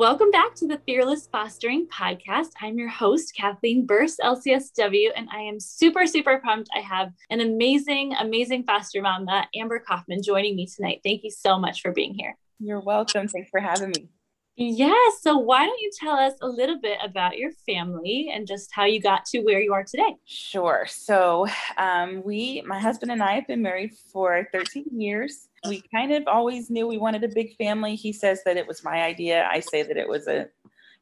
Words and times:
Welcome 0.00 0.30
back 0.30 0.54
to 0.54 0.66
the 0.66 0.80
Fearless 0.86 1.28
Fostering 1.30 1.86
Podcast. 1.88 2.52
I'm 2.58 2.78
your 2.78 2.88
host, 2.88 3.36
Kathleen 3.36 3.84
Burst, 3.84 4.18
LCSW, 4.20 5.08
and 5.14 5.28
I 5.30 5.40
am 5.40 5.60
super, 5.60 6.06
super 6.06 6.40
pumped. 6.42 6.70
I 6.74 6.80
have 6.80 7.12
an 7.28 7.42
amazing, 7.42 8.14
amazing 8.18 8.64
foster 8.64 9.02
mama, 9.02 9.46
Amber 9.54 9.78
Kaufman, 9.78 10.22
joining 10.22 10.56
me 10.56 10.66
tonight. 10.66 11.02
Thank 11.04 11.22
you 11.22 11.30
so 11.30 11.58
much 11.58 11.82
for 11.82 11.92
being 11.92 12.14
here. 12.14 12.38
You're 12.58 12.80
welcome. 12.80 13.28
Thanks 13.28 13.50
for 13.50 13.60
having 13.60 13.90
me. 13.90 14.08
Yes. 14.56 15.20
So, 15.20 15.36
why 15.36 15.66
don't 15.66 15.80
you 15.80 15.90
tell 16.00 16.16
us 16.16 16.32
a 16.40 16.48
little 16.48 16.80
bit 16.80 16.96
about 17.04 17.36
your 17.36 17.50
family 17.66 18.30
and 18.32 18.46
just 18.46 18.70
how 18.72 18.86
you 18.86 19.02
got 19.02 19.26
to 19.26 19.40
where 19.40 19.60
you 19.60 19.74
are 19.74 19.84
today? 19.84 20.16
Sure. 20.24 20.86
So, 20.88 21.46
um, 21.76 22.22
we, 22.24 22.62
my 22.66 22.78
husband 22.78 23.12
and 23.12 23.22
I, 23.22 23.34
have 23.34 23.46
been 23.46 23.60
married 23.60 23.92
for 24.12 24.48
13 24.50 24.98
years. 24.98 25.48
We 25.66 25.82
kind 25.94 26.12
of 26.12 26.26
always 26.26 26.70
knew 26.70 26.86
we 26.86 26.98
wanted 26.98 27.24
a 27.24 27.28
big 27.28 27.56
family. 27.56 27.94
He 27.94 28.12
says 28.12 28.42
that 28.44 28.56
it 28.56 28.66
was 28.66 28.82
my 28.82 29.02
idea. 29.02 29.48
I 29.50 29.60
say 29.60 29.82
that 29.82 29.96
it 29.96 30.08
was 30.08 30.26
a 30.26 30.48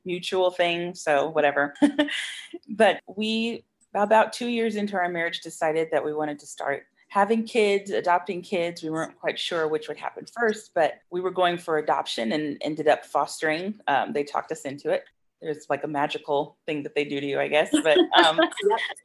mutual 0.04 0.50
thing. 0.50 0.94
So, 0.94 1.28
whatever. 1.30 1.74
but 2.68 3.00
we, 3.06 3.64
about 3.94 4.32
two 4.32 4.48
years 4.48 4.76
into 4.76 4.96
our 4.96 5.08
marriage, 5.08 5.40
decided 5.40 5.88
that 5.92 6.04
we 6.04 6.12
wanted 6.12 6.38
to 6.40 6.46
start 6.46 6.84
having 7.08 7.44
kids, 7.44 7.90
adopting 7.90 8.42
kids. 8.42 8.82
We 8.82 8.90
weren't 8.90 9.18
quite 9.18 9.38
sure 9.38 9.66
which 9.68 9.88
would 9.88 9.96
happen 9.96 10.26
first, 10.26 10.72
but 10.74 10.94
we 11.10 11.20
were 11.20 11.30
going 11.30 11.58
for 11.58 11.78
adoption 11.78 12.32
and 12.32 12.58
ended 12.60 12.88
up 12.88 13.04
fostering. 13.04 13.74
Um, 13.86 14.12
they 14.12 14.24
talked 14.24 14.52
us 14.52 14.62
into 14.62 14.90
it. 14.90 15.04
There's 15.40 15.66
like 15.70 15.84
a 15.84 15.88
magical 15.88 16.56
thing 16.66 16.82
that 16.82 16.94
they 16.94 17.04
do 17.04 17.20
to 17.20 17.26
you, 17.26 17.38
I 17.38 17.48
guess, 17.48 17.70
but 17.70 17.98
um, 18.24 18.40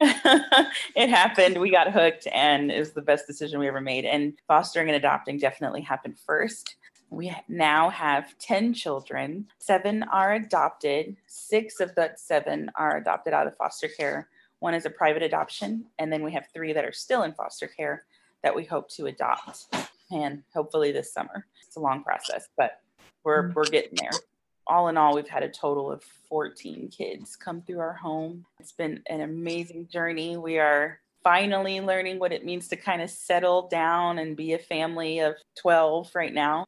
it 0.00 1.08
happened. 1.08 1.58
We 1.58 1.70
got 1.70 1.92
hooked, 1.92 2.26
and 2.32 2.70
it 2.70 2.78
was 2.78 2.92
the 2.92 3.02
best 3.02 3.26
decision 3.26 3.60
we 3.60 3.68
ever 3.68 3.80
made. 3.80 4.04
And 4.04 4.34
fostering 4.48 4.88
and 4.88 4.96
adopting 4.96 5.38
definitely 5.38 5.82
happened 5.82 6.18
first. 6.18 6.76
We 7.10 7.34
now 7.48 7.90
have 7.90 8.36
10 8.38 8.74
children. 8.74 9.46
Seven 9.58 10.02
are 10.04 10.34
adopted. 10.34 11.16
Six 11.26 11.78
of 11.78 11.94
that 11.94 12.18
seven 12.18 12.70
are 12.76 12.96
adopted 12.96 13.32
out 13.32 13.46
of 13.46 13.56
foster 13.56 13.88
care 13.88 14.28
one 14.64 14.72
is 14.72 14.86
a 14.86 14.90
private 14.90 15.22
adoption, 15.22 15.84
and 15.98 16.10
then 16.10 16.24
we 16.24 16.32
have 16.32 16.46
three 16.54 16.72
that 16.72 16.86
are 16.86 16.92
still 16.92 17.24
in 17.24 17.34
foster 17.34 17.66
care 17.66 18.06
that 18.42 18.56
we 18.56 18.64
hope 18.64 18.88
to 18.92 19.04
adopt, 19.04 19.66
and 20.10 20.42
hopefully 20.54 20.90
this 20.90 21.12
summer. 21.12 21.44
It's 21.66 21.76
a 21.76 21.80
long 21.80 22.02
process, 22.02 22.48
but 22.56 22.80
we're 23.24 23.52
we're 23.52 23.64
getting 23.64 23.98
there. 24.00 24.18
All 24.66 24.88
in 24.88 24.96
all, 24.96 25.14
we've 25.14 25.28
had 25.28 25.42
a 25.42 25.48
total 25.48 25.90
of 25.90 26.02
14 26.28 26.88
kids 26.88 27.36
come 27.36 27.62
through 27.62 27.80
our 27.80 27.92
home. 27.92 28.46
It's 28.58 28.72
been 28.72 29.02
an 29.08 29.20
amazing 29.20 29.88
journey. 29.88 30.36
We 30.36 30.58
are 30.58 31.00
finally 31.22 31.80
learning 31.80 32.18
what 32.18 32.32
it 32.32 32.44
means 32.44 32.68
to 32.68 32.76
kind 32.76 33.02
of 33.02 33.10
settle 33.10 33.68
down 33.68 34.18
and 34.18 34.36
be 34.36 34.54
a 34.54 34.58
family 34.58 35.20
of 35.20 35.34
12 35.60 36.10
right 36.14 36.32
now. 36.32 36.66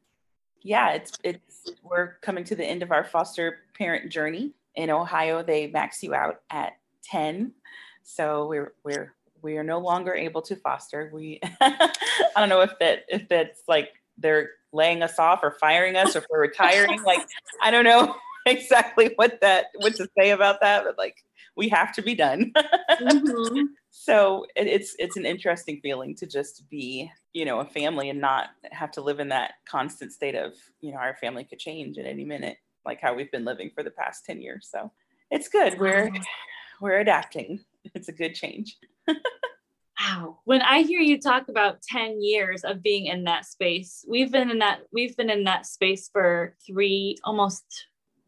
Yeah, 0.62 0.92
it's 0.92 1.12
it's 1.22 1.70
we're 1.82 2.14
coming 2.22 2.44
to 2.44 2.56
the 2.56 2.64
end 2.64 2.82
of 2.82 2.90
our 2.90 3.04
foster 3.04 3.60
parent 3.78 4.10
journey. 4.10 4.52
In 4.74 4.90
Ohio, 4.90 5.42
they 5.42 5.68
max 5.68 6.02
you 6.02 6.14
out 6.14 6.40
at 6.50 6.76
10 7.04 7.52
so 8.06 8.46
we're 8.46 8.72
we're 8.84 9.14
we 9.42 9.58
are 9.58 9.64
no 9.64 9.78
longer 9.78 10.14
able 10.14 10.40
to 10.42 10.56
foster. 10.56 11.10
We 11.12 11.40
I 11.60 11.90
don't 12.36 12.48
know 12.48 12.60
if 12.60 12.78
that 12.78 13.00
if 13.08 13.28
that's 13.28 13.62
like 13.68 13.90
they're 14.16 14.50
laying 14.76 15.02
us 15.02 15.18
off 15.18 15.40
or 15.42 15.50
firing 15.50 15.96
us 15.96 16.14
or 16.14 16.20
if 16.20 16.26
we're 16.30 16.40
retiring. 16.48 17.02
like 17.02 17.26
I 17.62 17.70
don't 17.70 17.84
know 17.84 18.14
exactly 18.46 19.12
what 19.16 19.40
that 19.40 19.66
what 19.76 19.94
to 19.96 20.08
say 20.16 20.30
about 20.30 20.60
that, 20.60 20.84
but 20.84 20.98
like 20.98 21.16
we 21.56 21.68
have 21.70 21.92
to 21.94 22.02
be 22.02 22.14
done. 22.14 22.52
mm-hmm. 22.56 23.62
So 23.98 24.44
it, 24.54 24.66
it's 24.66 24.94
it's 24.98 25.16
an 25.16 25.24
interesting 25.24 25.80
feeling 25.80 26.14
to 26.16 26.26
just 26.26 26.68
be 26.68 27.10
you 27.32 27.46
know 27.46 27.60
a 27.60 27.64
family 27.64 28.10
and 28.10 28.20
not 28.20 28.50
have 28.70 28.90
to 28.92 29.00
live 29.00 29.20
in 29.20 29.30
that 29.30 29.54
constant 29.66 30.12
state 30.12 30.34
of 30.34 30.52
you 30.80 30.92
know 30.92 30.98
our 30.98 31.16
family 31.16 31.44
could 31.44 31.58
change 31.58 31.98
at 31.98 32.04
any 32.04 32.22
minute, 32.22 32.58
like 32.84 33.00
how 33.00 33.14
we've 33.14 33.32
been 33.32 33.46
living 33.46 33.70
for 33.74 33.82
the 33.82 33.90
past 33.90 34.26
ten 34.26 34.40
years. 34.40 34.68
So 34.70 34.92
it's 35.30 35.48
good. 35.48 35.80
We're 35.80 36.12
we're 36.80 37.00
adapting 37.00 37.64
it's 37.94 38.08
a 38.08 38.12
good 38.12 38.34
change. 38.34 38.76
Wow. 40.00 40.38
When 40.44 40.62
I 40.62 40.82
hear 40.82 41.00
you 41.00 41.20
talk 41.20 41.48
about 41.48 41.82
10 41.82 42.22
years 42.22 42.64
of 42.64 42.82
being 42.82 43.06
in 43.06 43.24
that 43.24 43.44
space, 43.44 44.04
we've 44.08 44.32
been 44.32 44.50
in 44.50 44.58
that, 44.58 44.80
we've 44.92 45.16
been 45.16 45.30
in 45.30 45.44
that 45.44 45.66
space 45.66 46.08
for 46.12 46.54
three, 46.66 47.16
almost 47.24 47.64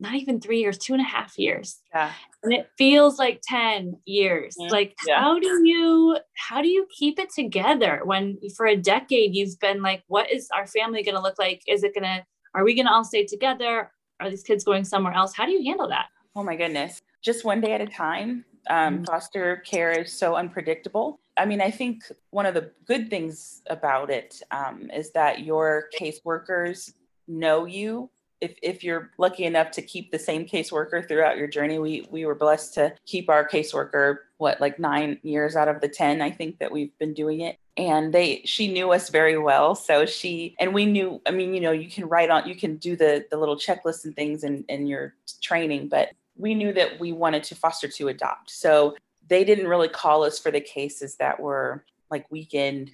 not 0.01 0.15
even 0.15 0.41
three 0.41 0.61
years, 0.61 0.79
two 0.79 0.93
and 0.93 1.03
a 1.03 1.05
half 1.05 1.39
years. 1.39 1.81
Yeah. 1.93 2.12
And 2.43 2.53
it 2.53 2.71
feels 2.79 3.19
like 3.19 3.41
10 3.45 3.99
years. 4.05 4.56
Mm-hmm. 4.59 4.73
Like 4.73 4.95
yeah. 5.06 5.21
how 5.21 5.39
do 5.39 5.67
you 5.67 6.19
how 6.37 6.62
do 6.62 6.69
you 6.69 6.87
keep 6.97 7.19
it 7.19 7.31
together 7.31 8.03
when 8.05 8.39
for 8.56 8.67
a 8.67 8.77
decade 8.77 9.35
you've 9.35 9.59
been 9.59 9.83
like, 9.83 10.05
what 10.06 10.31
is 10.31 10.49
our 10.55 10.67
family 10.67 11.03
gonna 11.03 11.23
look 11.23 11.39
like? 11.39 11.62
Is 11.67 11.83
it 11.83 11.95
gonna 11.95 12.25
are 12.55 12.65
we 12.65 12.75
gonna 12.75 12.93
all 12.93 13.05
stay 13.05 13.27
together? 13.27 13.91
Are 14.21 14.31
these 14.31 14.43
kids 14.43 14.65
going 14.65 14.85
somewhere 14.85 15.12
else? 15.12 15.35
How 15.35 15.47
do 15.47 15.53
you 15.53 15.65
handle 15.65 15.89
that? 15.89 16.06
Oh 16.37 16.45
my 16.45 16.56
goodness. 16.56 17.00
Just 17.23 17.45
one 17.45 17.61
day 17.61 17.73
at 17.73 17.81
a 17.81 17.87
time. 17.87 18.45
Um, 18.71 18.97
mm-hmm. 18.97 19.05
Foster 19.05 19.56
care 19.67 19.91
is 19.93 20.12
so 20.12 20.37
unpredictable. 20.37 21.21
I 21.38 21.47
mean, 21.47 21.60
I 21.60 21.71
think 21.71 22.04
one 22.31 22.47
of 22.47 22.54
the 22.54 22.72
good 22.87 23.10
things 23.10 23.62
about 23.69 24.10
it 24.10 24.43
um, 24.50 24.91
is 24.93 25.12
that 25.12 25.44
your 25.44 25.88
caseworkers 25.99 26.93
know 27.26 27.65
you. 27.65 28.10
If, 28.41 28.54
if 28.62 28.84
you're 28.84 29.10
lucky 29.19 29.44
enough 29.44 29.72
to 29.72 29.82
keep 29.82 30.12
the 30.12 30.19
same 30.19 30.47
caseworker 30.47 31.06
throughout 31.06 31.38
your 31.38 31.49
journey, 31.49 31.78
we 31.78 32.06
we 32.10 32.25
were 32.25 32.37
blessed 32.37 32.75
to 32.75 32.94
keep 33.04 33.28
our 33.28 33.49
caseworker 33.49 34.19
what 34.37 34.60
like 34.60 34.78
nine 34.78 35.19
years 35.22 35.56
out 35.56 35.66
of 35.66 35.81
the 35.81 35.88
ten 35.88 36.22
I 36.22 36.31
think 36.31 36.59
that 36.60 36.71
we've 36.71 36.97
been 36.99 37.15
doing 37.15 37.41
it 37.41 37.59
and 37.76 38.12
they 38.15 38.43
she 38.44 38.72
knew 38.72 38.93
us 38.93 39.09
very 39.09 39.38
well 39.38 39.75
so 39.75 40.05
she 40.05 40.56
and 40.59 40.75
we 40.75 40.84
knew 40.84 41.22
i 41.26 41.31
mean 41.31 41.55
you 41.55 41.60
know 41.60 41.70
you 41.70 41.88
can 41.88 42.09
write 42.09 42.28
on 42.28 42.49
you 42.49 42.56
can 42.56 42.76
do 42.76 42.97
the 42.97 43.25
the 43.31 43.37
little 43.37 43.55
checklists 43.55 44.05
and 44.05 44.16
things 44.16 44.43
in 44.43 44.65
in 44.69 44.88
your 44.88 45.15
training 45.41 45.87
but 45.87 46.09
we 46.38 46.55
knew 46.55 46.72
that 46.72 46.99
we 46.99 47.12
wanted 47.12 47.43
to 47.44 47.55
foster 47.55 47.88
to 47.88 48.09
adopt. 48.09 48.50
So 48.50 48.97
they 49.28 49.44
didn't 49.44 49.69
really 49.69 49.89
call 49.89 50.25
us 50.25 50.39
for 50.39 50.50
the 50.50 50.61
cases 50.61 51.16
that 51.16 51.39
were 51.39 51.84
like 52.11 52.31
weekend 52.31 52.91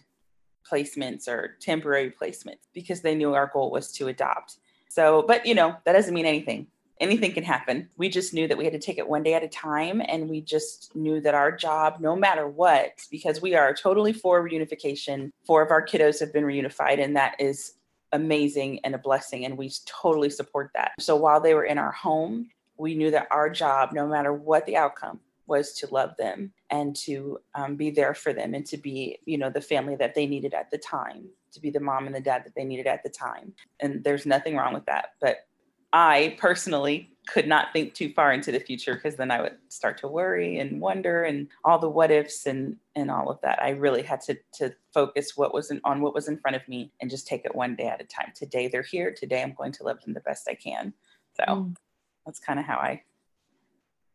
placements 0.71 1.28
or 1.28 1.56
temporary 1.61 2.11
placements 2.11 2.67
because 2.72 3.00
they 3.00 3.15
knew 3.15 3.34
our 3.34 3.50
goal 3.53 3.71
was 3.71 3.93
to 3.93 4.09
adopt. 4.09 4.56
So, 4.89 5.25
but 5.27 5.47
you 5.47 5.55
know, 5.55 5.77
that 5.84 5.93
doesn't 5.93 6.15
mean 6.15 6.27
anything. 6.27 6.67
Anything 7.00 7.33
can 7.33 7.43
happen. 7.43 7.89
We 7.97 8.09
just 8.09 8.33
knew 8.33 8.47
that 8.47 8.56
we 8.56 8.65
had 8.65 8.73
to 8.73 8.78
take 8.78 8.99
it 8.99 9.09
one 9.09 9.25
day 9.25 9.34
at 9.34 9.43
a 9.43 9.49
time. 9.49 10.00
And 10.06 10.28
we 10.28 10.41
just 10.41 10.94
knew 10.94 11.21
that 11.21 11.34
our 11.34 11.50
job, 11.50 11.97
no 12.00 12.15
matter 12.15 12.47
what, 12.47 13.03
because 13.11 13.43
we 13.43 13.55
are 13.55 13.75
totally 13.75 14.12
for 14.12 14.49
reunification, 14.49 15.33
four 15.44 15.61
of 15.61 15.73
our 15.73 15.84
kiddos 15.84 16.21
have 16.21 16.33
been 16.33 16.44
reunified, 16.44 17.03
and 17.03 17.17
that 17.17 17.34
is 17.41 17.75
amazing 18.12 18.78
and 18.84 18.94
a 18.94 18.99
blessing. 18.99 19.44
And 19.44 19.59
we 19.59 19.73
totally 19.87 20.31
support 20.31 20.71
that. 20.75 20.93
So 21.00 21.17
while 21.17 21.41
they 21.41 21.55
were 21.55 21.65
in 21.65 21.78
our 21.78 21.93
home, 21.93 22.49
we 22.77 22.94
knew 22.94 23.11
that 23.11 23.27
our 23.33 23.50
job, 23.50 23.91
no 23.93 24.06
matter 24.06 24.33
what 24.33 24.65
the 24.67 24.77
outcome, 24.77 25.19
was 25.47 25.72
to 25.75 25.87
love 25.93 26.16
them 26.19 26.53
and 26.71 26.97
to 26.97 27.38
um, 27.55 27.77
be 27.77 27.91
there 27.91 28.15
for 28.15 28.32
them 28.32 28.55
and 28.55 28.65
to 28.66 28.77
be, 28.77 29.19
you 29.27 29.38
know, 29.38 29.50
the 29.50 29.60
family 29.60 29.97
that 29.97 30.15
they 30.15 30.27
needed 30.27 30.55
at 30.55 30.71
the 30.71 30.78
time, 30.78 31.28
to 31.53 31.60
be 31.60 31.71
the 31.71 31.81
mom 31.81 32.06
and 32.06 32.15
the 32.15 32.21
dad 32.21 32.43
that 32.44 32.55
they 32.55 32.65
needed 32.65 32.87
at 32.87 33.03
the 33.03 33.09
time. 33.09 33.53
And 33.81 34.03
there's 34.05 34.27
nothing 34.27 34.56
wrong 34.56 34.75
with 34.75 34.87
that. 34.87 35.10
But 35.21 35.47
I 35.93 36.37
personally 36.41 37.10
could 37.29 37.46
not 37.46 37.73
think 37.73 37.94
too 37.94 38.12
far 38.12 38.32
into 38.32 38.50
the 38.50 38.58
future 38.61 38.94
because 38.94 39.14
then 39.17 39.31
I 39.31 39.41
would 39.41 39.56
start 39.69 39.96
to 39.99 40.08
worry 40.08 40.58
and 40.58 40.81
wonder 40.81 41.23
and 41.23 41.49
all 41.64 41.79
the 41.79 41.88
what 41.88 42.11
ifs 42.11 42.47
and 42.47 42.76
and 42.97 43.11
all 43.11 43.31
of 43.31 43.40
that. 43.43 43.62
I 43.62 43.70
really 43.70 44.02
had 44.02 44.20
to 44.23 44.37
to 44.55 44.75
focus 44.93 45.37
what 45.37 45.55
was 45.55 45.70
in, 45.70 45.81
on 45.85 46.00
what 46.00 46.12
was 46.12 46.26
in 46.26 46.37
front 46.37 46.56
of 46.56 46.67
me 46.69 46.93
and 47.00 47.08
just 47.08 47.29
take 47.29 47.44
it 47.44 47.55
one 47.55 47.76
day 47.76 47.87
at 47.87 48.02
a 48.02 48.05
time. 48.05 48.32
Today 48.35 48.67
they're 48.67 48.82
here. 48.82 49.14
Today 49.17 49.43
I'm 49.43 49.55
going 49.55 49.73
to 49.73 49.85
love 49.85 50.00
them 50.00 50.14
the 50.14 50.20
best 50.20 50.49
I 50.49 50.55
can. 50.55 50.93
So 51.37 51.44
mm 51.44 51.75
that's 52.26 52.38
kind 52.38 52.58
of 52.58 52.64
how 52.64 52.76
I 52.76 53.02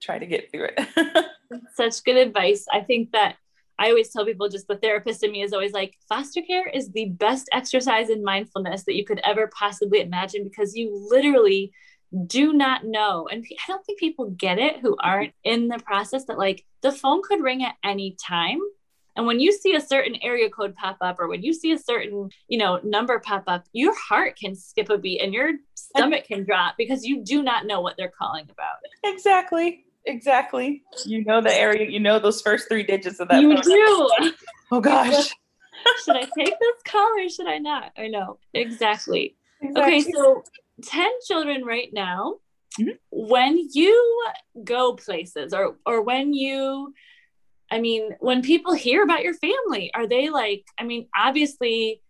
try 0.01 0.19
to 0.19 0.25
get 0.25 0.51
through 0.51 0.69
it. 0.77 1.25
Such 1.75 2.03
good 2.03 2.17
advice. 2.17 2.65
I 2.71 2.81
think 2.81 3.11
that 3.11 3.35
I 3.79 3.89
always 3.89 4.09
tell 4.09 4.25
people 4.25 4.49
just 4.49 4.67
the 4.67 4.75
therapist 4.75 5.23
in 5.23 5.31
me 5.31 5.41
is 5.41 5.53
always 5.53 5.71
like 5.71 5.97
foster 6.09 6.41
care 6.41 6.67
is 6.67 6.91
the 6.91 7.05
best 7.05 7.47
exercise 7.53 8.09
in 8.09 8.23
mindfulness 8.23 8.83
that 8.83 8.95
you 8.95 9.05
could 9.05 9.21
ever 9.23 9.49
possibly 9.57 10.01
imagine 10.01 10.43
because 10.43 10.75
you 10.75 11.07
literally 11.09 11.71
do 12.27 12.53
not 12.53 12.83
know. 12.83 13.27
And 13.31 13.45
I 13.51 13.63
don't 13.67 13.85
think 13.85 13.99
people 13.99 14.31
get 14.31 14.59
it 14.59 14.79
who 14.79 14.91
mm-hmm. 14.91 15.09
aren't 15.09 15.33
in 15.43 15.69
the 15.69 15.79
process 15.79 16.25
that 16.25 16.37
like 16.37 16.65
the 16.81 16.91
phone 16.91 17.21
could 17.23 17.41
ring 17.41 17.63
at 17.63 17.75
any 17.83 18.17
time 18.25 18.59
And 19.15 19.25
when 19.25 19.39
you 19.39 19.51
see 19.51 19.75
a 19.75 19.81
certain 19.81 20.15
area 20.21 20.49
code 20.49 20.75
pop 20.75 20.97
up 21.01 21.19
or 21.19 21.27
when 21.27 21.43
you 21.43 21.53
see 21.53 21.71
a 21.71 21.77
certain, 21.77 22.29
you 22.47 22.57
know, 22.57 22.79
number 22.83 23.19
pop 23.19 23.43
up, 23.47 23.65
your 23.73 23.93
heart 23.97 24.37
can 24.37 24.55
skip 24.55 24.89
a 24.89 24.97
beat 24.97 25.21
and 25.21 25.33
your 25.33 25.51
stomach 25.75 26.25
can 26.25 26.45
drop 26.45 26.75
because 26.77 27.03
you 27.03 27.23
do 27.23 27.43
not 27.43 27.65
know 27.65 27.81
what 27.81 27.95
they're 27.97 28.13
calling 28.17 28.47
about. 28.49 28.77
Exactly. 29.03 29.85
Exactly. 30.05 30.83
You 31.05 31.23
know 31.23 31.41
the 31.41 31.53
area, 31.53 31.89
you 31.89 31.99
know 31.99 32.19
those 32.19 32.41
first 32.41 32.67
three 32.69 32.83
digits 32.83 33.19
of 33.19 33.27
that. 33.29 33.41
You 33.41 33.61
do. 33.61 34.33
Oh 34.71 34.79
gosh. 34.81 35.33
should 36.05 36.15
I 36.15 36.27
take 36.37 36.53
this 36.59 36.81
call 36.85 37.09
or 37.17 37.27
should 37.27 37.47
I 37.47 37.57
not? 37.57 37.91
I 37.97 38.07
know. 38.07 38.37
Exactly. 38.53 39.35
exactly. 39.61 39.81
Okay, 39.81 40.01
so 40.01 40.43
10 40.83 41.09
children 41.25 41.65
right 41.65 41.89
now. 41.91 42.35
Mm-hmm. 42.79 42.91
When 43.09 43.67
you 43.73 44.25
go 44.63 44.93
places 44.93 45.55
or 45.55 45.77
or 45.87 46.03
when 46.03 46.33
you 46.33 46.93
I 47.71 47.79
mean, 47.79 48.15
when 48.19 48.41
people 48.41 48.73
hear 48.73 49.03
about 49.03 49.23
your 49.23 49.35
family, 49.35 49.91
are 49.93 50.07
they 50.07 50.29
like, 50.29 50.65
I 50.79 50.83
mean, 50.83 51.07
obviously 51.15 52.01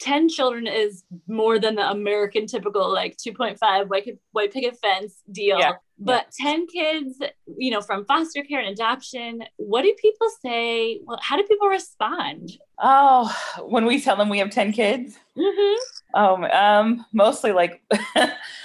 10 0.00 0.28
children 0.28 0.66
is 0.66 1.04
more 1.28 1.58
than 1.58 1.76
the 1.76 1.90
American 1.90 2.46
typical 2.46 2.92
like 2.92 3.16
2.5 3.16 3.88
white, 3.88 4.18
white 4.32 4.52
picket 4.52 4.76
fence 4.78 5.22
deal. 5.30 5.58
Yeah. 5.58 5.74
But 5.98 6.26
yeah. 6.40 6.50
10 6.50 6.66
kids, 6.66 7.18
you 7.56 7.70
know, 7.70 7.80
from 7.80 8.04
foster 8.04 8.42
care 8.42 8.58
and 8.58 8.68
adoption, 8.68 9.44
what 9.56 9.82
do 9.82 9.94
people 10.00 10.26
say? 10.42 11.00
Well, 11.04 11.20
how 11.22 11.36
do 11.36 11.44
people 11.44 11.68
respond? 11.68 12.58
Oh, 12.82 13.34
when 13.62 13.86
we 13.86 14.00
tell 14.00 14.16
them 14.16 14.28
we 14.28 14.38
have 14.40 14.50
10 14.50 14.72
kids? 14.72 15.16
Mm-hmm. 15.38 16.20
Um, 16.20 16.44
um, 16.44 17.06
mostly 17.12 17.52
like 17.52 17.82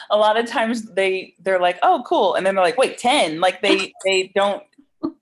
a 0.10 0.18
lot 0.18 0.38
of 0.38 0.48
times 0.48 0.92
they 0.94 1.36
they're 1.40 1.60
like, 1.60 1.78
oh, 1.84 2.04
cool. 2.06 2.34
And 2.34 2.46
then 2.46 2.56
they're 2.56 2.64
like, 2.64 2.78
wait, 2.78 2.98
10. 2.98 3.40
Like 3.40 3.62
they 3.62 3.94
they 4.06 4.32
don't 4.36 4.64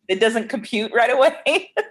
it 0.08 0.20
doesn't 0.20 0.48
compute 0.48 0.92
right 0.94 1.12
away. 1.12 1.74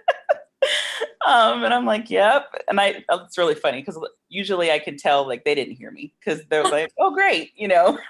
um, 1.25 1.63
and 1.63 1.73
I'm 1.73 1.85
like, 1.85 2.09
yep. 2.09 2.53
And 2.67 2.79
I, 2.79 3.03
it's 3.09 3.37
really 3.37 3.55
funny 3.55 3.81
because 3.81 3.97
usually 4.29 4.71
I 4.71 4.79
can 4.79 4.97
tell 4.97 5.27
like 5.27 5.43
they 5.43 5.55
didn't 5.55 5.75
hear 5.75 5.91
me 5.91 6.13
because 6.19 6.43
they're 6.49 6.63
like, 6.71 6.91
oh, 6.99 7.11
great, 7.11 7.51
you 7.55 7.67
know. 7.67 7.97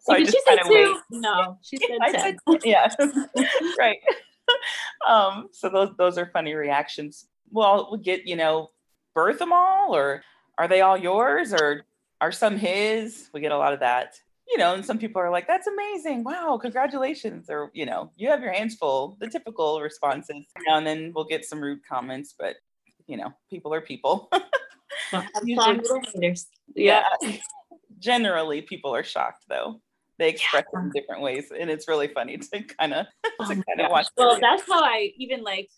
so 0.00 0.14
Did 0.14 0.28
I 0.28 0.30
just 0.30 0.46
kind 0.46 0.60
of 0.60 0.68
wait. 0.68 0.96
No, 1.10 1.58
she 1.62 1.76
said 1.76 1.98
I 2.00 2.12
10. 2.12 2.38
Said, 2.48 2.60
yeah, 2.64 2.94
right. 3.78 3.98
um, 5.06 5.48
so 5.52 5.68
those 5.68 5.90
those 5.98 6.18
are 6.18 6.26
funny 6.32 6.54
reactions. 6.54 7.26
Well, 7.50 7.90
we 7.92 7.98
get 7.98 8.26
you 8.26 8.36
know, 8.36 8.70
birth 9.14 9.38
them 9.38 9.52
all, 9.52 9.94
or 9.94 10.22
are 10.58 10.68
they 10.68 10.80
all 10.80 10.96
yours, 10.96 11.52
or 11.52 11.84
are 12.20 12.32
some 12.32 12.56
his? 12.56 13.28
We 13.34 13.40
get 13.40 13.52
a 13.52 13.58
lot 13.58 13.72
of 13.72 13.80
that 13.80 14.14
you 14.52 14.58
know, 14.58 14.74
and 14.74 14.84
some 14.84 14.98
people 14.98 15.20
are 15.22 15.30
like, 15.30 15.46
that's 15.46 15.66
amazing. 15.66 16.24
Wow, 16.24 16.58
congratulations. 16.60 17.46
Or, 17.48 17.70
you 17.72 17.86
know, 17.86 18.12
you 18.16 18.28
have 18.28 18.42
your 18.42 18.52
hands 18.52 18.74
full, 18.74 19.16
the 19.18 19.26
typical 19.26 19.80
responses. 19.80 20.44
And 20.68 20.86
then 20.86 21.12
we'll 21.14 21.24
get 21.24 21.46
some 21.46 21.60
rude 21.60 21.80
comments, 21.88 22.34
but, 22.38 22.56
you 23.06 23.16
know, 23.16 23.32
people 23.48 23.72
are 23.72 23.80
people. 23.80 24.30
Usually, 25.42 25.80
yeah. 26.76 27.04
Generally, 27.98 28.62
people 28.62 28.94
are 28.94 29.04
shocked 29.04 29.44
though. 29.48 29.80
They 30.18 30.28
express 30.28 30.64
yeah. 30.72 30.80
in 30.80 30.90
different 30.94 31.22
ways. 31.22 31.50
And 31.58 31.70
it's 31.70 31.88
really 31.88 32.08
funny 32.08 32.36
to 32.36 32.62
kind 32.62 32.92
of 32.92 33.06
oh 33.40 33.48
to 33.48 33.54
kind 33.54 33.80
of 33.80 33.90
watch. 33.90 34.08
Well, 34.18 34.38
that's 34.38 34.64
how 34.68 34.82
I 34.82 35.12
even 35.16 35.42
like 35.42 35.70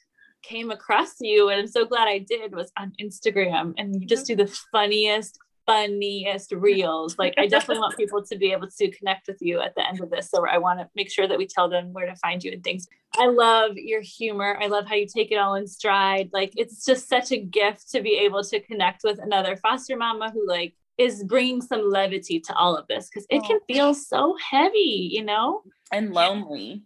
came 0.42 0.70
across 0.70 1.14
you 1.20 1.48
and 1.48 1.60
I'm 1.60 1.66
so 1.66 1.86
glad 1.86 2.06
I 2.06 2.18
did 2.18 2.54
was 2.54 2.70
on 2.76 2.92
Instagram 3.00 3.74
and 3.78 4.00
you 4.00 4.06
just 4.06 4.28
mm-hmm. 4.28 4.38
do 4.38 4.44
the 4.44 4.58
funniest 4.72 5.38
funniest 5.66 6.52
reels. 6.52 7.18
Like 7.18 7.34
I 7.38 7.46
definitely 7.46 7.80
want 7.80 7.96
people 7.96 8.22
to 8.22 8.36
be 8.36 8.52
able 8.52 8.68
to 8.68 8.90
connect 8.90 9.28
with 9.28 9.38
you 9.40 9.60
at 9.60 9.74
the 9.74 9.86
end 9.86 10.00
of 10.00 10.10
this. 10.10 10.30
So 10.30 10.46
I 10.46 10.58
want 10.58 10.80
to 10.80 10.88
make 10.94 11.10
sure 11.10 11.26
that 11.26 11.38
we 11.38 11.46
tell 11.46 11.68
them 11.68 11.92
where 11.92 12.06
to 12.06 12.16
find 12.16 12.42
you 12.42 12.52
and 12.52 12.62
things. 12.62 12.86
I 13.16 13.26
love 13.28 13.76
your 13.76 14.00
humor. 14.00 14.58
I 14.60 14.66
love 14.66 14.86
how 14.86 14.94
you 14.94 15.06
take 15.06 15.30
it 15.30 15.36
all 15.36 15.54
in 15.54 15.66
stride. 15.66 16.30
Like 16.32 16.52
it's 16.56 16.84
just 16.84 17.08
such 17.08 17.32
a 17.32 17.38
gift 17.38 17.90
to 17.92 18.02
be 18.02 18.18
able 18.18 18.42
to 18.44 18.60
connect 18.60 19.04
with 19.04 19.18
another 19.18 19.56
foster 19.56 19.96
mama 19.96 20.30
who 20.32 20.46
like 20.46 20.74
is 20.98 21.24
bringing 21.24 21.60
some 21.60 21.90
levity 21.90 22.38
to 22.40 22.54
all 22.54 22.76
of 22.76 22.86
this 22.88 23.08
because 23.08 23.26
it 23.30 23.42
oh. 23.44 23.48
can 23.48 23.60
feel 23.66 23.94
so 23.94 24.36
heavy, 24.38 25.08
you 25.12 25.24
know, 25.24 25.62
and 25.92 26.12
lonely. 26.12 26.82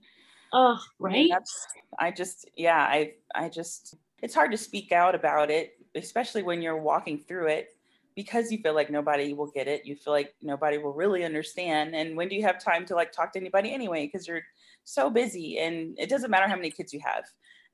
Oh, 0.52 0.80
right. 0.98 1.28
That's, 1.30 1.66
I 1.98 2.10
just, 2.10 2.48
yeah, 2.56 2.78
I, 2.78 3.12
I 3.34 3.50
just, 3.50 3.96
it's 4.22 4.34
hard 4.34 4.50
to 4.52 4.56
speak 4.56 4.92
out 4.92 5.14
about 5.14 5.50
it, 5.50 5.74
especially 5.94 6.42
when 6.42 6.62
you're 6.62 6.80
walking 6.80 7.18
through 7.18 7.48
it 7.48 7.68
because 8.18 8.50
you 8.50 8.58
feel 8.58 8.74
like 8.74 8.90
nobody 8.90 9.32
will 9.32 9.46
get 9.46 9.68
it 9.68 9.86
you 9.86 9.94
feel 9.94 10.12
like 10.12 10.34
nobody 10.42 10.76
will 10.76 10.92
really 10.92 11.22
understand 11.24 11.94
and 11.94 12.16
when 12.16 12.26
do 12.28 12.34
you 12.34 12.42
have 12.42 12.60
time 12.60 12.84
to 12.84 12.96
like 12.96 13.12
talk 13.12 13.32
to 13.32 13.38
anybody 13.38 13.72
anyway 13.72 14.04
because 14.04 14.26
you're 14.26 14.42
so 14.82 15.08
busy 15.08 15.58
and 15.58 15.96
it 16.00 16.08
doesn't 16.08 16.28
matter 16.28 16.48
how 16.48 16.56
many 16.56 16.68
kids 16.68 16.92
you 16.92 16.98
have 16.98 17.22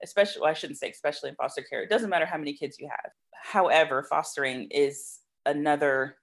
especially 0.03 0.43
well, 0.43 0.51
i 0.51 0.53
shouldn't 0.53 0.79
say 0.79 0.91
especially 0.91 1.31
in 1.31 1.35
foster 1.37 1.63
care 1.63 1.83
it 1.83 1.89
doesn't 1.89 2.11
matter 2.11 2.27
how 2.27 2.37
many 2.37 2.53
kids 2.53 2.77
you 2.79 2.87
have 2.87 3.11
however 3.33 4.03
fostering 4.03 4.69
is 4.71 5.21
another 5.47 6.17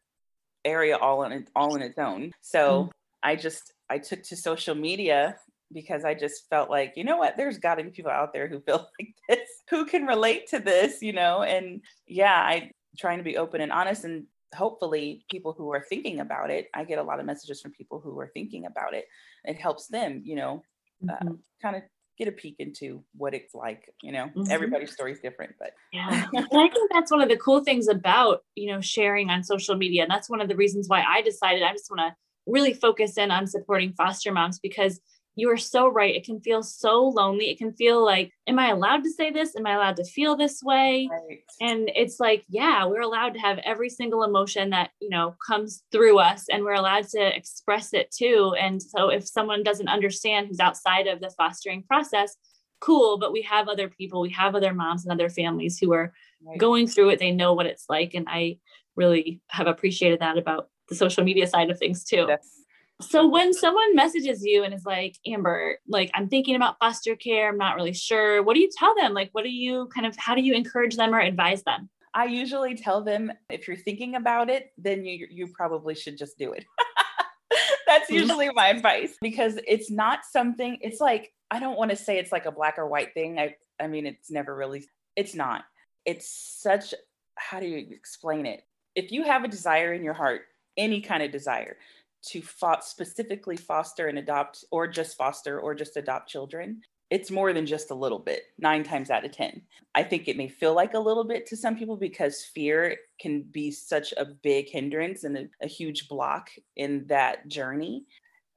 area 0.66 0.96
all 0.98 1.24
in 1.24 1.48
all 1.56 1.76
in 1.76 1.82
its 1.82 1.98
own 1.98 2.32
so 2.42 2.84
mm. 2.84 2.90
i 3.24 3.36
just 3.36 3.74
i 3.90 3.98
took 3.98 4.22
to 4.22 4.36
social 4.36 4.76
media 4.76 5.36
because 5.74 6.04
I 6.04 6.14
just 6.16 6.50
felt 6.50 6.70
like, 6.70 6.96
you 6.98 7.06
know 7.06 7.16
what, 7.16 7.38
there's 7.38 7.58
got 7.58 7.76
to 7.76 7.84
be 7.86 7.92
people 7.92 8.12
out 8.12 8.34
there 8.34 8.50
who 8.50 8.60
feel 8.60 8.90
like 9.00 9.16
this, 9.30 9.48
who 9.70 9.86
can 9.86 10.06
relate 10.06 10.48
to 10.48 10.60
this, 10.60 11.02
you 11.02 11.14
know? 11.14 11.44
And 11.44 11.80
yeah, 12.06 12.36
I 12.36 12.72
trying 12.98 13.18
to 13.18 13.24
be 13.24 13.38
open 13.38 13.62
and 13.62 13.72
honest 13.72 14.04
and 14.04 14.26
hopefully 14.54 15.26
people 15.30 15.54
who 15.54 15.72
are 15.72 15.86
thinking 15.88 16.20
about 16.20 16.50
it 16.50 16.68
i 16.74 16.84
get 16.84 17.00
a 17.00 17.04
lot 17.04 17.20
of 17.20 17.26
messages 17.26 17.62
from 17.62 17.72
people 17.72 18.00
who 18.00 18.20
are 18.20 18.32
thinking 18.34 18.66
about 18.66 18.94
it 18.94 19.06
it 19.46 19.56
helps 19.56 19.88
them 19.88 20.22
you 20.26 20.36
know 20.36 20.62
uh, 21.10 21.14
mm-hmm. 21.14 21.28
uh, 21.30 21.32
kind 21.62 21.76
of 21.76 21.84
get 22.18 22.28
a 22.28 22.32
peek 22.32 22.56
into 22.60 23.04
what 23.16 23.34
it's 23.34 23.56
like 23.56 23.94
you 24.04 24.12
know 24.12 24.26
mm-hmm. 24.26 24.52
everybody's 24.52 24.92
story 24.92 25.14
is 25.14 25.20
different 25.20 25.54
but 25.58 25.72
yeah 25.94 26.28
and 26.34 26.46
i 26.54 26.68
think 26.68 26.92
that's 26.92 27.12
one 27.12 27.22
of 27.22 27.30
the 27.30 27.38
cool 27.38 27.64
things 27.64 27.88
about 27.88 28.44
you 28.56 28.72
know 28.72 28.82
sharing 28.82 29.30
on 29.30 29.44
social 29.44 29.76
media 29.76 30.04
and 30.04 30.12
that's 30.12 30.30
one 30.30 30.42
of 30.42 30.50
the 30.50 30.56
reasons 30.56 30.90
why 30.90 31.02
i 31.08 31.22
decided 31.22 31.64
i 31.64 31.72
just 31.72 31.90
want 31.90 32.00
to 32.00 32.16
really 32.46 32.74
focus 32.74 33.18
in 33.18 33.32
on 33.32 33.48
supporting 33.48 33.94
foster 33.94 34.32
moms 34.32 34.60
because 34.60 35.00
you 35.42 35.50
are 35.50 35.58
so 35.58 35.88
right. 35.88 36.16
It 36.16 36.24
can 36.24 36.40
feel 36.40 36.62
so 36.62 37.02
lonely. 37.04 37.50
It 37.50 37.58
can 37.58 37.74
feel 37.74 38.06
like, 38.06 38.32
am 38.46 38.60
I 38.60 38.70
allowed 38.70 39.04
to 39.06 39.10
say 39.10 39.32
this? 39.32 39.56
Am 39.56 39.66
I 39.66 39.74
allowed 39.74 39.96
to 39.96 40.04
feel 40.04 40.36
this 40.36 40.62
way? 40.62 41.10
Right. 41.12 41.40
And 41.60 41.90
it's 41.96 42.20
like, 42.20 42.46
yeah, 42.48 42.86
we're 42.86 43.02
allowed 43.02 43.34
to 43.34 43.40
have 43.40 43.58
every 43.66 43.90
single 43.90 44.24
emotion 44.24 44.70
that, 44.70 44.92
you 45.02 45.10
know, 45.10 45.34
comes 45.48 45.82
through 45.92 46.20
us 46.20 46.46
and 46.52 46.64
we're 46.64 46.76
allowed 46.76 47.08
to 47.10 47.36
express 47.36 47.92
it 47.92 48.12
too. 48.12 48.54
And 48.60 48.80
so 48.80 49.10
if 49.10 49.28
someone 49.28 49.64
doesn't 49.64 49.88
understand 49.88 50.48
who's 50.48 50.60
outside 50.60 51.08
of 51.08 51.22
the 51.22 51.32
fostering 51.32 51.82
process, 51.82 52.36
cool. 52.80 53.18
But 53.18 53.34
we 53.34 53.42
have 53.42 53.68
other 53.68 53.90
people, 53.90 54.22
we 54.22 54.30
have 54.30 54.54
other 54.54 54.76
moms 54.76 55.06
and 55.06 55.12
other 55.12 55.30
families 55.30 55.80
who 55.80 55.92
are 55.94 56.14
right. 56.46 56.60
going 56.60 56.86
through 56.86 57.10
it. 57.10 57.20
They 57.20 57.32
know 57.32 57.54
what 57.54 57.66
it's 57.66 57.86
like. 57.90 58.14
And 58.14 58.28
I 58.30 58.60
really 58.96 59.42
have 59.48 59.66
appreciated 59.66 60.20
that 60.20 60.38
about 60.38 60.70
the 60.88 60.94
social 60.94 61.24
media 61.24 61.48
side 61.48 61.72
of 61.72 61.80
things 61.80 62.04
too. 62.04 62.28
That's- 62.28 62.61
so 63.02 63.28
when 63.28 63.54
someone 63.54 63.96
messages 63.96 64.44
you 64.44 64.64
and 64.64 64.74
is 64.74 64.86
like, 64.86 65.18
Amber, 65.28 65.78
like 65.88 66.12
I'm 66.14 66.30
thinking 66.30 66.56
about 66.56 66.78
foster 66.80 67.16
care, 67.16 67.50
I'm 67.50 67.58
not 67.58 67.76
really 67.76 67.94
sure. 67.94 68.42
What 68.44 68.56
do 68.56 68.62
you 68.62 68.70
tell 68.78 68.96
them? 68.96 69.14
Like, 69.14 69.30
what 69.34 69.44
do 69.44 69.50
you 69.50 69.90
kind 69.94 70.08
of, 70.08 70.16
how 70.18 70.36
do 70.36 70.42
you 70.42 70.54
encourage 70.54 70.96
them 70.96 71.14
or 71.14 71.20
advise 71.20 71.64
them? 71.64 71.90
I 72.14 72.26
usually 72.26 72.76
tell 72.76 73.02
them 73.02 73.32
if 73.50 73.68
you're 73.68 73.78
thinking 73.78 74.16
about 74.16 74.50
it, 74.50 74.72
then 74.78 75.06
you 75.06 75.28
you 75.30 75.48
probably 75.48 75.96
should 75.96 76.18
just 76.18 76.38
do 76.38 76.52
it. 76.54 76.66
That's 77.88 78.06
mm-hmm. 78.06 78.16
usually 78.16 78.50
my 78.54 78.68
advice 78.68 79.16
because 79.22 79.58
it's 79.68 79.90
not 79.90 80.20
something. 80.30 80.78
It's 80.82 81.00
like 81.00 81.32
I 81.50 81.60
don't 81.60 81.78
want 81.78 81.92
to 81.92 81.98
say 81.98 82.18
it's 82.18 82.32
like 82.32 82.46
a 82.46 82.52
black 82.52 82.78
or 82.78 82.88
white 82.88 83.14
thing. 83.14 83.40
I 83.40 83.56
I 83.80 83.88
mean 83.88 84.06
it's 84.06 84.30
never 84.30 84.56
really. 84.56 84.86
It's 85.16 85.36
not. 85.36 85.64
It's 86.06 86.28
such. 86.28 86.94
How 87.36 87.60
do 87.60 87.66
you 87.66 87.88
explain 87.92 88.46
it? 88.46 88.64
If 88.94 89.12
you 89.12 89.24
have 89.24 89.44
a 89.44 89.48
desire 89.48 89.94
in 89.94 90.04
your 90.04 90.14
heart, 90.14 90.42
any 90.76 91.02
kind 91.02 91.24
of 91.24 91.32
desire, 91.32 91.78
to 92.28 92.42
fo- 92.42 92.80
specifically 92.82 93.58
foster 93.58 94.08
and 94.08 94.18
adopt, 94.18 94.64
or 94.72 94.88
just 94.88 95.18
foster 95.18 95.60
or 95.60 95.74
just 95.76 95.98
adopt 95.98 96.30
children, 96.30 96.82
it's 97.12 97.30
more 97.30 97.52
than 97.52 97.66
just 97.66 97.92
a 97.92 97.96
little 97.96 98.20
bit, 98.20 98.44
nine 98.58 98.84
times 98.84 99.10
out 99.10 99.26
of 99.26 99.34
10. 99.34 99.62
I 99.94 100.02
think 100.02 100.28
it 100.28 100.38
may 100.38 100.48
feel 100.48 100.74
like 100.74 100.94
a 100.94 101.00
little 101.00 101.26
bit 101.26 101.46
to 101.48 101.58
some 101.58 101.76
people 101.76 101.98
because 101.98 102.46
fear 102.46 102.96
can 103.20 103.42
be 103.42 103.70
such 103.70 104.14
a 104.16 104.26
big 104.26 104.70
hindrance 104.70 105.26
and 105.26 105.38
a, 105.38 105.50
a 105.62 105.68
huge 105.68 106.08
block 106.08 106.50
in 106.78 107.06
that 107.08 107.50
journey. 107.50 108.06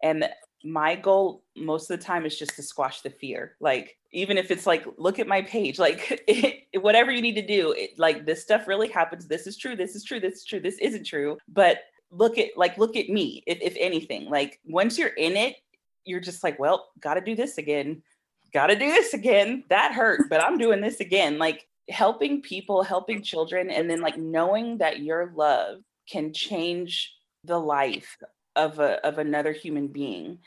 And 0.04 0.28
my 0.62 0.94
goal 0.94 1.42
most 1.56 1.90
of 1.90 1.98
the 1.98 2.04
time 2.04 2.24
is 2.24 2.38
just 2.38 2.54
to 2.54 2.62
squash 2.62 3.00
the 3.00 3.10
fear. 3.10 3.56
Like, 3.60 3.96
even 4.12 4.38
if 4.38 4.52
it's 4.52 4.66
like, 4.66 4.86
look 4.98 5.18
at 5.18 5.26
my 5.26 5.42
page, 5.42 5.80
like, 5.80 6.22
it, 6.28 6.64
whatever 6.82 7.10
you 7.10 7.20
need 7.20 7.34
to 7.34 7.46
do, 7.46 7.72
it, 7.72 7.98
like, 7.98 8.24
this 8.24 8.42
stuff 8.42 8.68
really 8.68 8.88
happens. 8.88 9.26
This 9.26 9.48
is 9.48 9.56
true. 9.56 9.74
This 9.74 9.96
is 9.96 10.04
true. 10.04 10.20
This 10.20 10.36
is 10.36 10.44
true. 10.44 10.60
This 10.60 10.78
isn't 10.78 11.04
true. 11.04 11.38
But 11.48 11.78
look 12.16 12.38
at 12.38 12.50
like 12.56 12.78
look 12.78 12.96
at 12.96 13.08
me 13.08 13.42
if, 13.46 13.60
if 13.60 13.76
anything 13.78 14.28
like 14.30 14.60
once 14.66 14.98
you're 14.98 15.08
in 15.08 15.36
it 15.36 15.56
you're 16.04 16.20
just 16.20 16.42
like 16.44 16.58
well 16.58 16.90
gotta 17.00 17.20
do 17.20 17.34
this 17.34 17.58
again 17.58 18.02
gotta 18.52 18.76
do 18.76 18.86
this 18.86 19.14
again 19.14 19.64
that 19.68 19.92
hurt 19.92 20.22
but 20.30 20.42
i'm 20.42 20.58
doing 20.58 20.80
this 20.80 21.00
again 21.00 21.38
like 21.38 21.66
helping 21.88 22.40
people 22.40 22.82
helping 22.82 23.22
children 23.22 23.70
and 23.70 23.90
then 23.90 24.00
like 24.00 24.16
knowing 24.16 24.78
that 24.78 25.00
your 25.00 25.32
love 25.34 25.78
can 26.08 26.32
change 26.32 27.14
the 27.44 27.58
life 27.58 28.16
of 28.56 28.78
a 28.78 29.04
of 29.06 29.18
another 29.18 29.52
human 29.52 29.88
being 29.88 30.38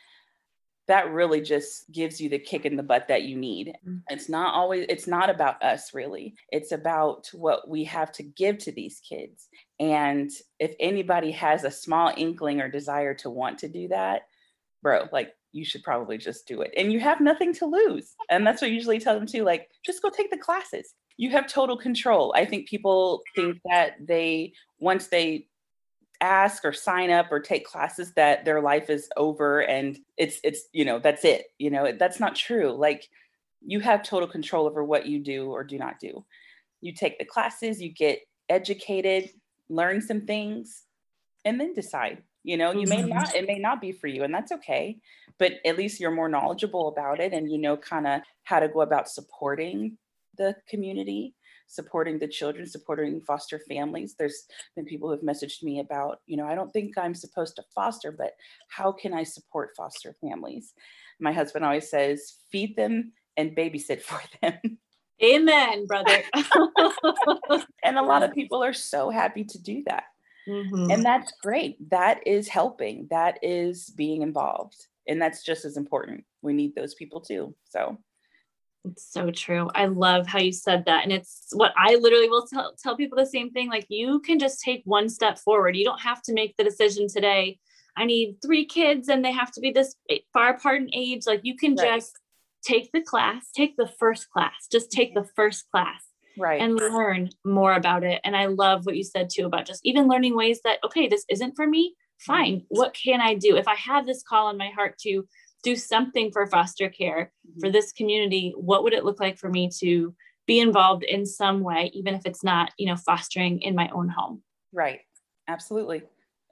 that 0.88 1.12
really 1.12 1.42
just 1.42 1.92
gives 1.92 2.20
you 2.20 2.30
the 2.30 2.40
kick 2.40 2.66
in 2.66 2.78
the 2.78 2.84
butt 2.84 3.10
that 3.10 3.24
you 3.24 3.36
need. 3.36 3.74
Mm-hmm. 3.86 3.98
It's 4.10 4.30
not 4.30 4.54
always, 4.54 4.86
it's 4.90 5.08
not 5.08 5.30
about 5.30 5.62
us 5.62 5.94
really. 5.94 6.36
It's 6.52 6.72
about 6.72 7.30
what 7.34 7.68
we 7.68 7.84
have 7.84 8.12
to 8.14 8.24
give 8.24 8.58
to 8.60 8.72
these 8.72 9.02
kids. 9.08 9.50
And 9.80 10.32
if 10.60 10.76
anybody 10.80 11.32
has 11.32 11.64
a 11.64 11.72
small 11.72 12.14
inkling 12.16 12.62
or 12.62 12.70
desire 12.70 13.14
to 13.16 13.30
want 13.30 13.60
to 13.60 13.68
do 13.68 13.90
that, 13.90 14.24
bro, 14.82 15.08
like 15.12 15.34
you 15.52 15.66
should 15.66 15.84
probably 15.84 16.18
just 16.18 16.48
do 16.48 16.62
it. 16.62 16.72
And 16.78 16.92
you 16.92 17.00
have 17.00 17.20
nothing 17.20 17.54
to 17.56 17.66
lose. 17.66 18.16
And 18.30 18.48
that's 18.48 18.62
what 18.62 18.70
I 18.70 18.74
usually 18.74 19.00
tell 19.00 19.16
them 19.16 19.28
too 19.28 19.44
like, 19.44 19.70
just 19.86 20.02
go 20.02 20.10
take 20.10 20.32
the 20.32 20.38
classes. 20.38 20.94
You 21.18 21.32
have 21.32 21.48
total 21.48 21.78
control. 21.78 22.34
I 22.36 22.46
think 22.46 22.70
people 22.70 23.24
think 23.36 23.58
that 23.70 23.96
they, 24.00 24.54
once 24.80 25.08
they 25.08 25.48
ask 26.22 26.66
or 26.66 26.74
sign 26.74 27.12
up 27.12 27.32
or 27.32 27.40
take 27.40 27.66
classes 27.66 28.14
that 28.14 28.44
their 28.44 28.62
life 28.62 28.90
is 28.90 29.10
over 29.18 29.60
and 29.62 30.00
it's 30.18 30.40
it's 30.44 30.64
you 30.74 30.84
know 30.84 31.00
that's 31.00 31.24
it 31.24 31.46
you 31.60 31.70
know 31.70 31.92
that's 31.92 32.20
not 32.20 32.36
true 32.36 32.72
like 32.72 33.08
you 33.66 33.80
have 33.80 34.02
total 34.02 34.28
control 34.28 34.66
over 34.66 34.84
what 34.84 35.06
you 35.06 35.20
do 35.20 35.52
or 35.52 35.64
do 35.64 35.78
not 35.78 36.00
do 36.00 36.26
you 36.82 36.92
take 36.92 37.20
the 37.20 37.26
classes 37.26 37.82
you 37.82 37.90
get 37.90 38.20
educated 38.50 39.30
learn 39.70 40.02
some 40.02 40.22
things 40.22 40.84
and 41.46 41.60
then 41.60 41.74
decide 41.74 42.24
you 42.44 42.58
know 42.58 42.72
you 42.72 42.88
may 42.88 42.98
mm-hmm. 42.98 43.10
not 43.10 43.36
it 43.36 43.46
may 43.46 43.60
not 43.60 43.80
be 43.80 43.92
for 43.92 44.08
you 44.08 44.24
and 44.24 44.34
that's 44.34 44.52
okay 44.52 44.98
but 45.38 45.54
at 45.66 45.78
least 45.78 46.00
you're 46.00 46.10
more 46.10 46.30
knowledgeable 46.30 46.88
about 46.88 47.20
it 47.20 47.32
and 47.32 47.52
you 47.52 47.60
know 47.60 47.78
kind 47.78 48.08
of 48.08 48.22
how 48.44 48.60
to 48.60 48.68
go 48.68 48.82
about 48.82 49.08
supporting 49.08 49.98
the 50.38 50.56
community 50.68 51.36
supporting 51.68 52.18
the 52.18 52.28
children, 52.28 52.66
supporting 52.66 53.22
foster 53.22 53.60
families. 53.68 54.16
There's 54.18 54.46
been 54.76 54.86
people 54.86 55.10
who 55.10 55.16
have 55.16 55.22
messaged 55.22 55.64
me 55.64 55.80
about, 55.80 56.22
you 56.26 56.38
know, 56.38 56.48
I 56.48 56.56
don't 56.56 56.72
think 56.72 56.98
I'm 56.98 57.14
supposed 57.14 57.56
to 57.58 57.64
foster, 57.76 58.12
but 58.12 58.32
how 58.70 58.92
can 58.92 59.14
I 59.14 59.24
support 59.24 59.76
foster 59.76 60.16
families? 60.22 60.74
My 61.20 61.34
husband 61.34 61.66
always 61.66 61.90
says, 61.90 62.38
feed 62.52 62.76
them 62.76 63.14
and 63.36 63.56
babysit 63.56 64.02
for 64.02 64.22
them. 64.42 64.80
Amen, 65.24 65.88
brother. 65.88 66.22
and 67.84 67.98
a 67.98 68.04
lot 68.04 68.24
of 68.24 68.34
people 68.34 68.64
are 68.64 68.74
so 68.74 69.10
happy 69.10 69.44
to 69.44 69.62
do 69.62 69.84
that. 69.88 70.04
Mm-hmm. 70.48 70.92
And 70.92 71.04
that's 71.04 71.34
great. 71.44 71.78
That 71.90 72.26
is 72.26 72.48
helping. 72.48 73.08
That 73.10 73.40
is 73.42 73.90
being 73.98 74.22
involved. 74.22 74.76
And 75.08 75.22
that's 75.22 75.44
just 75.44 75.66
as 75.66 75.76
important. 75.76 76.24
We 76.42 76.54
need 76.54 76.76
those 76.76 76.94
people 76.94 77.22
too. 77.22 77.56
So 77.66 77.98
it's 78.86 79.12
so 79.12 79.32
true. 79.32 79.70
I 79.76 79.86
love 79.86 80.28
how 80.28 80.40
you 80.40 80.52
said 80.52 80.86
that. 80.86 81.04
And 81.04 81.12
it's 81.12 81.48
what 81.54 81.74
I 81.78 81.96
literally 81.96 82.30
will 82.30 82.48
tell, 82.48 82.74
tell 82.82 82.96
people 82.96 83.18
the 83.18 83.26
same 83.26 83.52
thing. 83.52 83.70
Like 83.70 83.86
you 83.90 84.20
can 84.22 84.40
just 84.40 84.62
take 84.62 84.82
one 84.86 85.10
step 85.10 85.38
forward. 85.40 85.76
You 85.76 85.86
don't 85.86 86.02
have 86.02 86.22
to 86.24 86.34
make 86.34 86.56
the 86.58 86.64
decision 86.64 87.08
today. 87.08 87.60
I 87.96 88.06
need 88.06 88.38
three 88.46 88.66
kids 88.66 89.10
and 89.10 89.26
they 89.26 89.32
have 89.32 89.52
to 89.54 89.62
be 89.62 89.72
this 89.72 89.96
far 90.34 90.52
apart 90.52 90.82
in 90.82 90.94
age. 90.94 91.24
Like 91.26 91.42
you 91.44 91.58
can 91.58 91.76
right. 91.76 91.96
just 91.96 92.18
take 92.64 92.92
the 92.92 93.02
class, 93.02 93.50
take 93.56 93.76
the 93.76 93.90
first 94.00 94.30
class, 94.30 94.68
just 94.72 94.92
take 94.92 95.14
the 95.14 95.28
first 95.36 95.66
class. 95.72 96.04
Right. 96.40 96.62
And 96.62 96.76
learn 96.76 97.32
more 97.44 97.74
about 97.74 98.04
it. 98.04 98.22
And 98.24 98.38
I 98.38 98.46
love 98.46 98.86
what 98.86 98.96
you 98.96 99.04
said 99.04 99.32
too 99.32 99.48
about 99.48 99.66
just 99.66 99.82
even 99.84 100.08
learning 100.08 100.36
ways 100.36 100.62
that, 100.64 100.78
okay, 100.86 101.08
this 101.08 101.26
isn't 101.30 101.56
for 101.56 101.66
me. 101.66 101.96
Mm-hmm. 102.30 102.32
Fine. 102.32 102.66
What 102.70 102.94
can 102.94 103.22
I 103.22 103.34
do? 103.34 103.58
If 103.58 103.68
I 103.68 103.74
have 103.74 104.06
this 104.06 104.22
call 104.22 104.52
in 104.52 104.58
my 104.58 104.70
heart 104.70 105.00
to 105.00 105.28
do 105.68 105.76
something 105.76 106.32
for 106.32 106.48
foster 106.48 106.88
care 106.88 107.32
for 107.60 107.68
mm-hmm. 107.68 107.74
this 107.74 107.92
community 107.92 108.54
what 108.56 108.84
would 108.84 108.94
it 108.94 109.04
look 109.04 109.20
like 109.20 109.38
for 109.38 109.50
me 109.50 109.70
to 109.70 110.16
be 110.46 110.62
involved 110.62 111.04
in 111.04 111.26
some 111.26 111.60
way 111.60 111.92
even 111.94 112.16
if 112.16 112.26
it's 112.26 112.42
not 112.42 112.72
you 112.78 112.88
know 112.88 112.96
fostering 112.96 113.62
in 113.62 113.76
my 113.76 113.90
own 113.90 114.08
home? 114.08 114.42
Right. 114.72 115.02
Absolutely. 115.48 116.04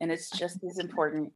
And 0.01 0.11
it's 0.11 0.29
just 0.29 0.63
as 0.63 0.79
important 0.85 1.31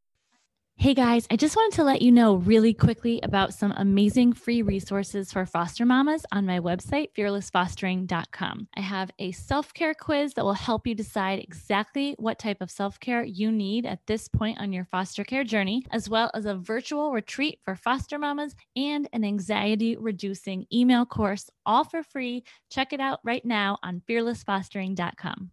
Hey 0.82 0.94
guys, 0.94 1.28
I 1.30 1.36
just 1.36 1.58
wanted 1.58 1.76
to 1.76 1.84
let 1.84 2.02
you 2.02 2.10
know 2.10 2.36
really 2.36 2.74
quickly 2.74 3.20
about 3.22 3.54
some 3.54 3.74
amazing 3.76 4.32
free 4.32 4.62
resources 4.62 5.30
for 5.30 5.46
foster 5.46 5.86
mamas 5.86 6.26
on 6.32 6.46
my 6.46 6.62
website, 6.62 7.10
fearlessfostering.com. 7.18 8.70
I 8.78 8.80
have 8.80 9.12
a 9.20 9.34
self 9.34 9.74
care 9.74 9.94
quiz 9.94 10.36
that 10.36 10.46
will 10.46 10.54
help 10.54 10.88
you 10.88 10.96
decide 10.96 11.40
exactly 11.40 12.16
what 12.18 12.40
type 12.40 12.62
of 12.62 12.72
self 12.72 12.98
care 12.98 13.26
you 13.26 13.52
need 13.52 13.86
at 13.86 14.08
this 14.08 14.30
point 14.30 14.58
on 14.62 14.72
your 14.72 14.86
foster 14.86 15.26
care 15.26 15.44
journey, 15.44 15.84
as 15.92 16.10
well 16.10 16.32
as 16.34 16.46
a 16.46 16.56
virtual 16.56 17.12
retreat 17.12 17.60
for 17.66 17.76
foster 17.76 18.18
mamas 18.18 18.56
and 18.78 19.10
an 19.12 19.26
anxiety 19.26 19.98
reducing 19.98 20.66
email 20.72 21.06
course, 21.06 21.50
all 21.66 21.84
for 21.84 22.04
free. 22.04 22.46
Check 22.72 22.94
it 22.94 23.02
out 23.02 23.20
right 23.26 23.44
now 23.44 23.80
on 23.84 24.02
fearlessfostering.com. 24.08 25.52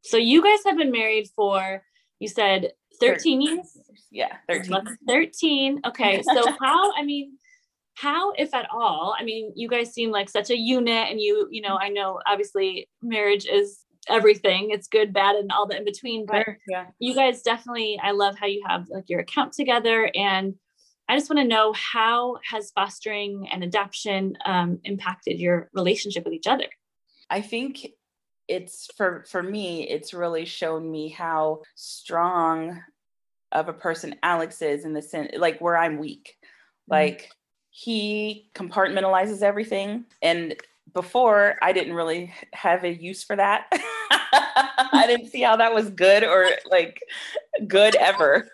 So, 0.00 0.16
you 0.16 0.42
guys 0.42 0.60
have 0.64 0.78
been 0.78 0.92
married 0.92 1.28
for, 1.36 1.82
you 2.20 2.28
said 2.28 2.72
13 3.00 3.40
years? 3.40 3.78
Yeah, 4.10 4.36
13. 4.48 4.98
13. 5.08 5.80
Okay. 5.86 6.22
So 6.22 6.52
how, 6.60 6.92
I 6.94 7.02
mean, 7.02 7.38
how, 7.94 8.32
if 8.32 8.54
at 8.54 8.68
all, 8.72 9.16
I 9.18 9.24
mean, 9.24 9.52
you 9.56 9.68
guys 9.68 9.92
seem 9.92 10.10
like 10.10 10.28
such 10.28 10.50
a 10.50 10.56
unit 10.56 11.08
and 11.10 11.20
you, 11.20 11.48
you 11.50 11.62
know, 11.62 11.76
I 11.76 11.88
know 11.88 12.20
obviously 12.26 12.88
marriage 13.02 13.46
is 13.46 13.80
everything. 14.08 14.70
It's 14.70 14.88
good, 14.88 15.12
bad, 15.12 15.36
and 15.36 15.50
all 15.50 15.66
the 15.66 15.76
in 15.76 15.84
between. 15.84 16.26
But 16.26 16.46
yeah. 16.68 16.86
you 16.98 17.14
guys 17.14 17.42
definitely, 17.42 17.98
I 18.02 18.12
love 18.12 18.36
how 18.38 18.46
you 18.46 18.62
have 18.66 18.86
like 18.88 19.08
your 19.08 19.20
account 19.20 19.52
together. 19.52 20.10
And 20.14 20.54
I 21.08 21.16
just 21.16 21.28
want 21.28 21.40
to 21.40 21.48
know 21.48 21.72
how 21.72 22.36
has 22.48 22.70
fostering 22.70 23.48
and 23.50 23.64
adoption 23.64 24.36
um, 24.44 24.78
impacted 24.84 25.40
your 25.40 25.68
relationship 25.72 26.24
with 26.24 26.34
each 26.34 26.46
other? 26.46 26.66
I 27.28 27.40
think 27.40 27.86
it's 28.50 28.88
for 28.96 29.24
for 29.28 29.42
me 29.42 29.88
it's 29.88 30.12
really 30.12 30.44
shown 30.44 30.90
me 30.90 31.08
how 31.08 31.62
strong 31.76 32.82
of 33.52 33.68
a 33.68 33.72
person 33.72 34.14
alex 34.22 34.60
is 34.60 34.84
in 34.84 34.92
the 34.92 35.02
sense 35.02 35.30
like 35.36 35.60
where 35.60 35.76
i'm 35.76 35.98
weak. 35.98 36.36
Mm-hmm. 36.40 36.92
like 36.92 37.30
he 37.70 38.50
compartmentalizes 38.54 39.42
everything 39.42 40.04
and 40.20 40.56
before 40.92 41.56
i 41.62 41.72
didn't 41.72 41.94
really 41.94 42.34
have 42.52 42.84
a 42.84 42.92
use 42.92 43.22
for 43.22 43.36
that. 43.36 43.66
I 44.92 45.04
didn't 45.06 45.28
see 45.28 45.42
how 45.42 45.56
that 45.56 45.74
was 45.74 45.90
good 45.90 46.24
or 46.24 46.48
like 46.70 47.02
good 47.66 47.96
ever. 47.96 48.48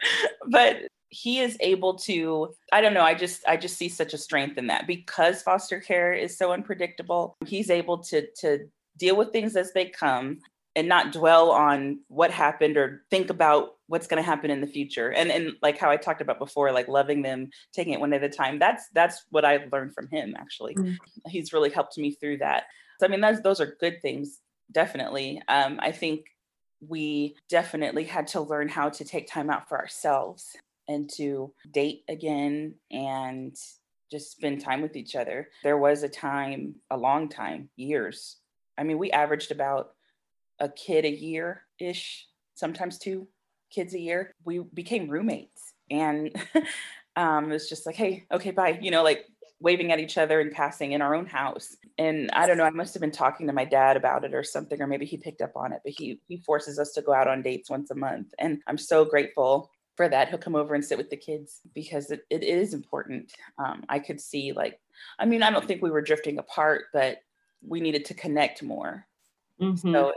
But 0.48 0.76
he 1.08 1.38
is 1.38 1.56
able 1.60 1.94
to 1.94 2.52
i 2.72 2.80
don't 2.80 2.92
know 2.92 3.02
i 3.02 3.14
just 3.14 3.46
i 3.46 3.56
just 3.56 3.76
see 3.76 3.88
such 3.88 4.12
a 4.12 4.18
strength 4.18 4.58
in 4.58 4.66
that. 4.66 4.86
Because 4.86 5.42
foster 5.42 5.80
care 5.80 6.12
is 6.12 6.36
so 6.36 6.52
unpredictable 6.52 7.36
he's 7.46 7.70
able 7.70 7.98
to 7.98 8.26
to 8.40 8.68
deal 8.96 9.16
with 9.16 9.32
things 9.32 9.56
as 9.56 9.72
they 9.72 9.86
come 9.86 10.38
and 10.76 10.88
not 10.88 11.10
dwell 11.12 11.50
on 11.50 12.00
what 12.08 12.30
happened 12.30 12.76
or 12.76 13.02
think 13.10 13.30
about 13.30 13.76
what's 13.86 14.06
going 14.06 14.22
to 14.22 14.28
happen 14.28 14.50
in 14.50 14.60
the 14.60 14.66
future. 14.66 15.10
And 15.10 15.30
and 15.30 15.52
like 15.62 15.78
how 15.78 15.90
i 15.90 15.96
talked 15.96 16.20
about 16.20 16.38
before 16.38 16.70
like 16.70 16.86
loving 16.86 17.22
them 17.22 17.50
taking 17.72 17.94
it 17.94 18.00
one 18.00 18.10
day 18.10 18.16
at 18.16 18.24
a 18.24 18.28
time 18.28 18.58
that's 18.58 18.88
that's 18.92 19.24
what 19.30 19.44
i 19.44 19.66
learned 19.72 19.94
from 19.94 20.08
him 20.08 20.34
actually. 20.38 20.74
Mm. 20.74 20.98
he's 21.26 21.52
really 21.52 21.70
helped 21.70 21.96
me 21.98 22.12
through 22.12 22.38
that. 22.38 22.64
So 23.00 23.06
i 23.06 23.08
mean 23.08 23.20
those 23.20 23.40
those 23.40 23.60
are 23.60 23.76
good 23.80 24.02
things 24.02 24.40
definitely. 24.70 25.42
Um, 25.48 25.80
i 25.82 25.90
think 25.90 26.26
we 26.86 27.36
definitely 27.48 28.04
had 28.04 28.26
to 28.28 28.40
learn 28.40 28.68
how 28.68 28.90
to 28.90 29.04
take 29.04 29.26
time 29.26 29.48
out 29.48 29.68
for 29.68 29.78
ourselves 29.78 30.54
and 30.88 31.08
to 31.14 31.52
date 31.70 32.04
again 32.08 32.74
and 32.90 33.56
just 34.10 34.30
spend 34.30 34.60
time 34.60 34.82
with 34.82 34.94
each 34.94 35.16
other. 35.16 35.48
There 35.64 35.78
was 35.78 36.02
a 36.02 36.08
time 36.08 36.76
a 36.90 36.96
long 36.96 37.28
time 37.28 37.70
years 37.76 38.36
I 38.78 38.84
mean, 38.84 38.98
we 38.98 39.10
averaged 39.10 39.52
about 39.52 39.90
a 40.58 40.68
kid 40.68 41.04
a 41.04 41.10
year 41.10 41.62
ish, 41.78 42.26
sometimes 42.54 42.98
two 42.98 43.28
kids 43.70 43.94
a 43.94 43.98
year. 43.98 44.32
We 44.44 44.60
became 44.60 45.08
roommates 45.08 45.72
and 45.90 46.34
um, 47.16 47.50
it 47.50 47.54
was 47.54 47.68
just 47.68 47.86
like, 47.86 47.96
hey, 47.96 48.26
okay, 48.32 48.50
bye. 48.50 48.78
You 48.80 48.90
know, 48.90 49.02
like 49.02 49.26
waving 49.60 49.90
at 49.90 50.00
each 50.00 50.18
other 50.18 50.40
and 50.40 50.52
passing 50.52 50.92
in 50.92 51.02
our 51.02 51.14
own 51.14 51.26
house. 51.26 51.76
And 51.98 52.30
I 52.32 52.46
don't 52.46 52.58
know, 52.58 52.64
I 52.64 52.70
must 52.70 52.94
have 52.94 53.00
been 53.00 53.10
talking 53.10 53.46
to 53.46 53.52
my 53.52 53.64
dad 53.64 53.96
about 53.96 54.24
it 54.24 54.34
or 54.34 54.42
something, 54.42 54.80
or 54.80 54.86
maybe 54.86 55.06
he 55.06 55.16
picked 55.16 55.40
up 55.40 55.56
on 55.56 55.72
it, 55.72 55.80
but 55.82 55.94
he 55.96 56.20
he 56.28 56.38
forces 56.38 56.78
us 56.78 56.92
to 56.92 57.02
go 57.02 57.14
out 57.14 57.28
on 57.28 57.42
dates 57.42 57.70
once 57.70 57.90
a 57.90 57.94
month. 57.94 58.34
And 58.38 58.60
I'm 58.66 58.78
so 58.78 59.04
grateful 59.04 59.70
for 59.96 60.08
that. 60.08 60.28
He'll 60.28 60.38
come 60.38 60.56
over 60.56 60.74
and 60.74 60.84
sit 60.84 60.98
with 60.98 61.08
the 61.08 61.16
kids 61.16 61.60
because 61.74 62.10
it, 62.10 62.20
it 62.28 62.42
is 62.42 62.74
important. 62.74 63.32
Um, 63.58 63.84
I 63.88 63.98
could 63.98 64.20
see 64.20 64.52
like, 64.52 64.78
I 65.18 65.24
mean, 65.24 65.42
I 65.42 65.50
don't 65.50 65.66
think 65.66 65.82
we 65.82 65.90
were 65.90 66.02
drifting 66.02 66.38
apart, 66.38 66.84
but 66.92 67.18
we 67.62 67.80
needed 67.80 68.04
to 68.06 68.14
connect 68.14 68.62
more. 68.62 69.06
Mm-hmm. 69.60 69.92
So 69.92 70.12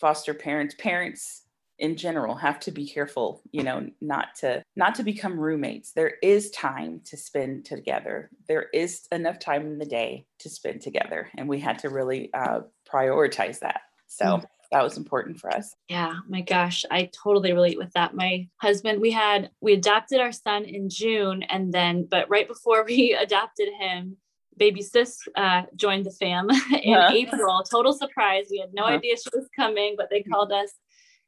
foster 0.00 0.34
parents, 0.34 0.74
parents 0.78 1.42
in 1.78 1.96
general 1.96 2.34
have 2.36 2.60
to 2.60 2.70
be 2.70 2.88
careful, 2.88 3.42
you 3.50 3.62
know, 3.62 3.88
not 4.00 4.34
to 4.40 4.62
not 4.76 4.94
to 4.96 5.02
become 5.02 5.38
roommates. 5.38 5.92
There 5.92 6.14
is 6.22 6.50
time 6.50 7.00
to 7.06 7.16
spend 7.16 7.64
together. 7.64 8.30
There 8.46 8.66
is 8.72 9.06
enough 9.10 9.38
time 9.38 9.62
in 9.62 9.78
the 9.78 9.86
day 9.86 10.26
to 10.40 10.48
spend 10.48 10.82
together, 10.82 11.28
and 11.36 11.48
we 11.48 11.58
had 11.58 11.78
to 11.80 11.88
really 11.88 12.32
uh, 12.34 12.60
prioritize 12.90 13.60
that. 13.60 13.82
So. 14.06 14.24
Mm-hmm 14.24 14.44
that 14.72 14.82
was 14.82 14.96
important 14.96 15.38
for 15.38 15.54
us. 15.54 15.76
Yeah, 15.88 16.14
my 16.28 16.40
gosh, 16.40 16.84
I 16.90 17.10
totally 17.22 17.52
relate 17.52 17.76
with 17.78 17.92
that. 17.92 18.14
My 18.14 18.48
husband, 18.56 19.02
we 19.02 19.10
had 19.10 19.50
we 19.60 19.74
adopted 19.74 20.18
our 20.18 20.32
son 20.32 20.64
in 20.64 20.88
June 20.88 21.42
and 21.44 21.72
then 21.72 22.08
but 22.10 22.28
right 22.30 22.48
before 22.48 22.82
we 22.88 23.12
adopted 23.12 23.68
him, 23.78 24.16
baby 24.56 24.82
sis 24.82 25.18
uh, 25.36 25.62
joined 25.76 26.06
the 26.06 26.10
fam 26.10 26.48
in 26.82 26.94
uh-huh. 26.94 27.12
April. 27.14 27.62
Total 27.70 27.92
surprise. 27.92 28.46
We 28.50 28.58
had 28.58 28.74
no 28.74 28.84
uh-huh. 28.84 28.96
idea 28.96 29.16
she 29.16 29.30
was 29.34 29.48
coming, 29.56 29.94
but 29.96 30.08
they 30.10 30.22
called 30.22 30.52
us. 30.52 30.72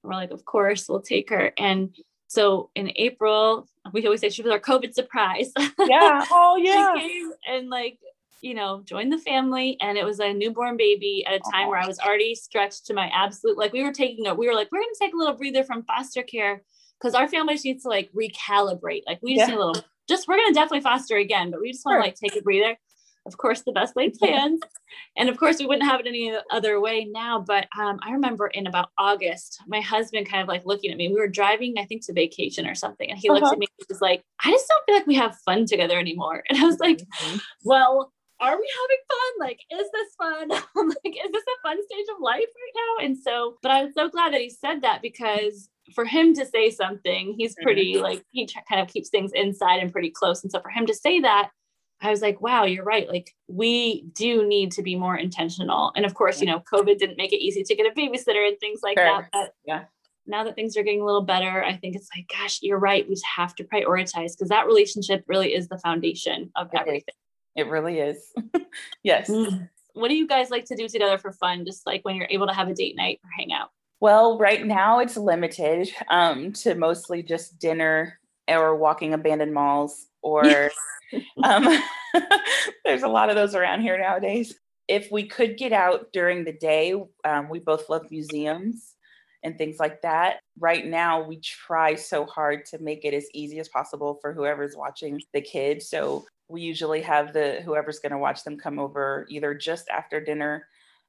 And 0.02 0.10
we're 0.10 0.16
like, 0.16 0.30
of 0.30 0.44
course, 0.44 0.88
we'll 0.88 1.02
take 1.02 1.30
her. 1.30 1.52
And 1.58 1.94
So 2.26 2.70
in 2.74 2.92
April, 2.96 3.68
we 3.92 4.04
always 4.06 4.20
say 4.20 4.28
she 4.30 4.42
was 4.42 4.50
our 4.52 4.60
COVID 4.60 4.92
surprise. 4.94 5.52
Yeah. 5.78 6.24
Oh, 6.30 6.56
yeah. 6.56 6.94
she 6.94 7.00
came 7.00 7.32
and 7.46 7.68
like, 7.70 7.98
you 8.40 8.54
know, 8.54 8.82
joined 8.84 9.12
the 9.12 9.18
family. 9.18 9.76
And 9.80 9.96
it 9.96 10.04
was 10.04 10.20
a 10.20 10.32
newborn 10.32 10.76
baby 10.76 11.24
at 11.26 11.34
a 11.34 11.50
time 11.52 11.68
where 11.68 11.78
I 11.80 11.86
was 11.86 11.98
already 11.98 12.34
stretched 12.34 12.86
to 12.86 12.94
my 12.94 13.08
absolute, 13.14 13.56
like 13.58 13.72
we 13.72 13.82
were 13.84 13.92
taking 13.92 14.26
a, 14.26 14.34
we 14.34 14.46
were 14.48 14.54
like, 14.54 14.68
we're 14.72 14.80
going 14.80 14.92
to 14.92 15.00
take 15.04 15.14
a 15.14 15.16
little 15.16 15.34
breather 15.36 15.64
from 15.64 15.84
foster 15.84 16.22
care 16.22 16.62
because 16.98 17.14
our 17.14 17.28
family 17.28 17.58
needs 17.64 17.82
to 17.84 17.88
like 17.88 18.10
recalibrate. 18.12 19.02
Like 19.06 19.20
we 19.22 19.36
just 19.36 19.48
Yeah. 19.48 19.54
need 19.54 19.60
a 19.62 19.66
little, 19.66 19.84
just, 20.08 20.26
we're 20.28 20.36
going 20.36 20.48
to 20.48 20.54
definitely 20.54 20.82
foster 20.82 21.16
again, 21.16 21.50
but 21.50 21.60
we 21.60 21.72
just 21.72 21.84
want 21.84 21.96
to 21.96 21.98
Sure. 21.98 22.04
like 22.06 22.16
take 22.16 22.36
a 22.36 22.42
breather. 22.42 22.76
Of 23.26 23.36
course, 23.38 23.62
the 23.62 23.72
best 23.72 23.96
laid 23.96 24.14
plans. 24.14 24.60
and 25.16 25.28
of 25.28 25.38
course, 25.38 25.58
we 25.58 25.66
wouldn't 25.66 25.88
have 25.88 26.00
it 26.00 26.06
any 26.06 26.36
other 26.50 26.80
way 26.80 27.06
now. 27.10 27.40
But 27.46 27.66
um, 27.78 27.98
I 28.02 28.12
remember 28.12 28.48
in 28.48 28.66
about 28.66 28.90
August, 28.98 29.58
my 29.66 29.80
husband 29.80 30.28
kind 30.28 30.42
of 30.42 30.48
like 30.48 30.66
looking 30.66 30.90
at 30.90 30.96
me. 30.96 31.08
We 31.08 31.14
were 31.18 31.28
driving, 31.28 31.74
I 31.78 31.84
think, 31.86 32.04
to 32.06 32.12
vacation 32.12 32.66
or 32.66 32.74
something. 32.74 33.10
And 33.10 33.18
he 33.18 33.30
looks 33.30 33.42
Uh-huh. 33.44 33.52
at 33.52 33.58
me 33.58 33.66
and 33.78 33.86
he's 33.88 34.00
like, 34.02 34.22
I 34.44 34.50
just 34.50 34.66
don't 34.68 34.84
feel 34.86 34.94
like 34.96 35.06
we 35.06 35.14
have 35.14 35.36
fun 35.44 35.64
together 35.66 35.98
anymore. 35.98 36.42
And 36.48 36.58
I 36.58 36.64
was 36.66 36.78
like, 36.80 36.98
Mhm. 36.98 37.40
well, 37.64 38.12
are 38.40 38.58
we 38.58 38.68
having 38.82 38.98
fun? 39.08 39.48
Like, 39.48 39.60
is 39.70 39.88
this 39.92 40.14
fun? 40.18 40.50
I'm 40.76 40.88
like, 41.04 41.16
is 41.24 41.32
this 41.32 41.44
a 41.44 41.62
fun 41.68 41.78
stage 41.90 42.06
of 42.14 42.20
life 42.20 42.40
right 42.40 42.74
now? 42.76 43.06
And 43.06 43.16
so, 43.16 43.56
but 43.62 43.70
I'm 43.70 43.92
so 43.92 44.08
glad 44.10 44.32
that 44.34 44.40
he 44.42 44.50
said 44.50 44.82
that 44.82 45.00
because 45.02 45.68
for 45.94 46.04
him 46.04 46.34
to 46.34 46.44
say 46.44 46.68
something, 46.70 47.34
he's 47.38 47.54
pretty 47.62 47.98
like, 47.98 48.22
he 48.32 48.46
kind 48.68 48.82
of 48.82 48.88
keeps 48.88 49.08
things 49.08 49.32
inside 49.34 49.76
and 49.80 49.92
pretty 49.92 50.10
close. 50.10 50.42
And 50.42 50.50
so 50.52 50.60
for 50.60 50.68
him 50.70 50.84
to 50.86 50.94
say 50.94 51.20
that, 51.20 51.50
I 52.04 52.10
was 52.10 52.22
like, 52.22 52.40
wow, 52.40 52.64
you're 52.64 52.84
right. 52.84 53.08
Like, 53.08 53.34
we 53.48 54.02
do 54.12 54.46
need 54.46 54.72
to 54.72 54.82
be 54.82 54.94
more 54.96 55.16
intentional. 55.16 55.92
And 55.96 56.04
of 56.04 56.14
course, 56.14 56.40
you 56.40 56.46
know, 56.46 56.60
COVID 56.60 56.98
didn't 56.98 57.16
make 57.16 57.32
it 57.32 57.38
easy 57.42 57.62
to 57.62 57.74
get 57.74 57.86
a 57.90 57.94
babysitter 57.98 58.46
and 58.46 58.58
things 58.60 58.80
like 58.82 58.98
Sure. 58.98 59.04
that. 59.06 59.28
But 59.32 59.54
Yeah. 59.64 59.84
now 60.26 60.44
that 60.44 60.54
things 60.54 60.76
are 60.76 60.82
getting 60.82 61.00
a 61.00 61.04
little 61.04 61.22
better, 61.22 61.64
I 61.64 61.76
think 61.76 61.96
it's 61.96 62.08
like, 62.14 62.26
gosh, 62.28 62.58
you're 62.62 62.78
right. 62.78 63.08
We 63.08 63.16
have 63.36 63.54
to 63.56 63.64
prioritize 63.64 64.32
because 64.36 64.48
that 64.50 64.66
relationship 64.66 65.24
really 65.26 65.54
is 65.54 65.68
the 65.68 65.78
foundation 65.78 66.50
of 66.56 66.68
It 66.72 66.76
is. 66.76 66.80
everything. 66.80 67.14
It 67.56 67.66
really 67.68 67.98
is. 68.00 68.32
yes. 69.02 69.30
Mm. 69.30 69.68
What 69.94 70.08
do 70.08 70.14
you 70.14 70.26
guys 70.26 70.50
like 70.50 70.64
to 70.66 70.76
do 70.76 70.88
together 70.88 71.18
for 71.18 71.32
fun? 71.32 71.64
Just 71.64 71.86
like 71.86 72.04
when 72.04 72.16
you're 72.16 72.26
able 72.30 72.48
to 72.48 72.52
have 72.52 72.68
a 72.68 72.74
date 72.74 72.96
night 72.96 73.20
or 73.24 73.30
hang 73.36 73.52
out? 73.52 73.70
Well, 74.00 74.38
right 74.38 74.64
now 74.66 74.98
it's 74.98 75.16
limited 75.16 75.88
um, 76.08 76.52
to 76.54 76.74
mostly 76.74 77.22
just 77.22 77.58
dinner 77.60 78.18
or 78.48 78.76
walking 78.76 79.14
abandoned 79.14 79.54
malls, 79.54 80.06
or 80.20 80.42
um, 81.42 81.82
there's 82.84 83.02
a 83.02 83.08
lot 83.08 83.30
of 83.30 83.36
those 83.36 83.54
around 83.54 83.82
here 83.82 83.98
nowadays. 83.98 84.54
If 84.86 85.10
we 85.10 85.26
could 85.26 85.56
get 85.56 85.72
out 85.72 86.12
during 86.12 86.44
the 86.44 86.52
day, 86.52 86.94
um, 87.24 87.48
we 87.48 87.58
both 87.58 87.88
love 87.88 88.10
museums 88.10 88.94
and 89.42 89.56
things 89.56 89.78
like 89.78 90.02
that. 90.02 90.40
Right 90.58 90.86
now, 90.86 91.22
we 91.22 91.40
try 91.40 91.94
so 91.94 92.26
hard 92.26 92.66
to 92.66 92.78
make 92.78 93.04
it 93.04 93.14
as 93.14 93.26
easy 93.32 93.58
as 93.58 93.68
possible 93.68 94.18
for 94.20 94.32
whoever's 94.32 94.76
watching 94.76 95.20
the 95.32 95.40
kids. 95.40 95.88
So 95.88 96.26
we 96.48 96.62
usually 96.62 97.02
have 97.02 97.32
the 97.32 97.62
whoever's 97.64 97.98
going 97.98 98.12
to 98.12 98.18
watch 98.18 98.44
them 98.44 98.58
come 98.58 98.78
over 98.78 99.26
either 99.30 99.54
just 99.54 99.88
after 99.88 100.20
dinner 100.20 100.66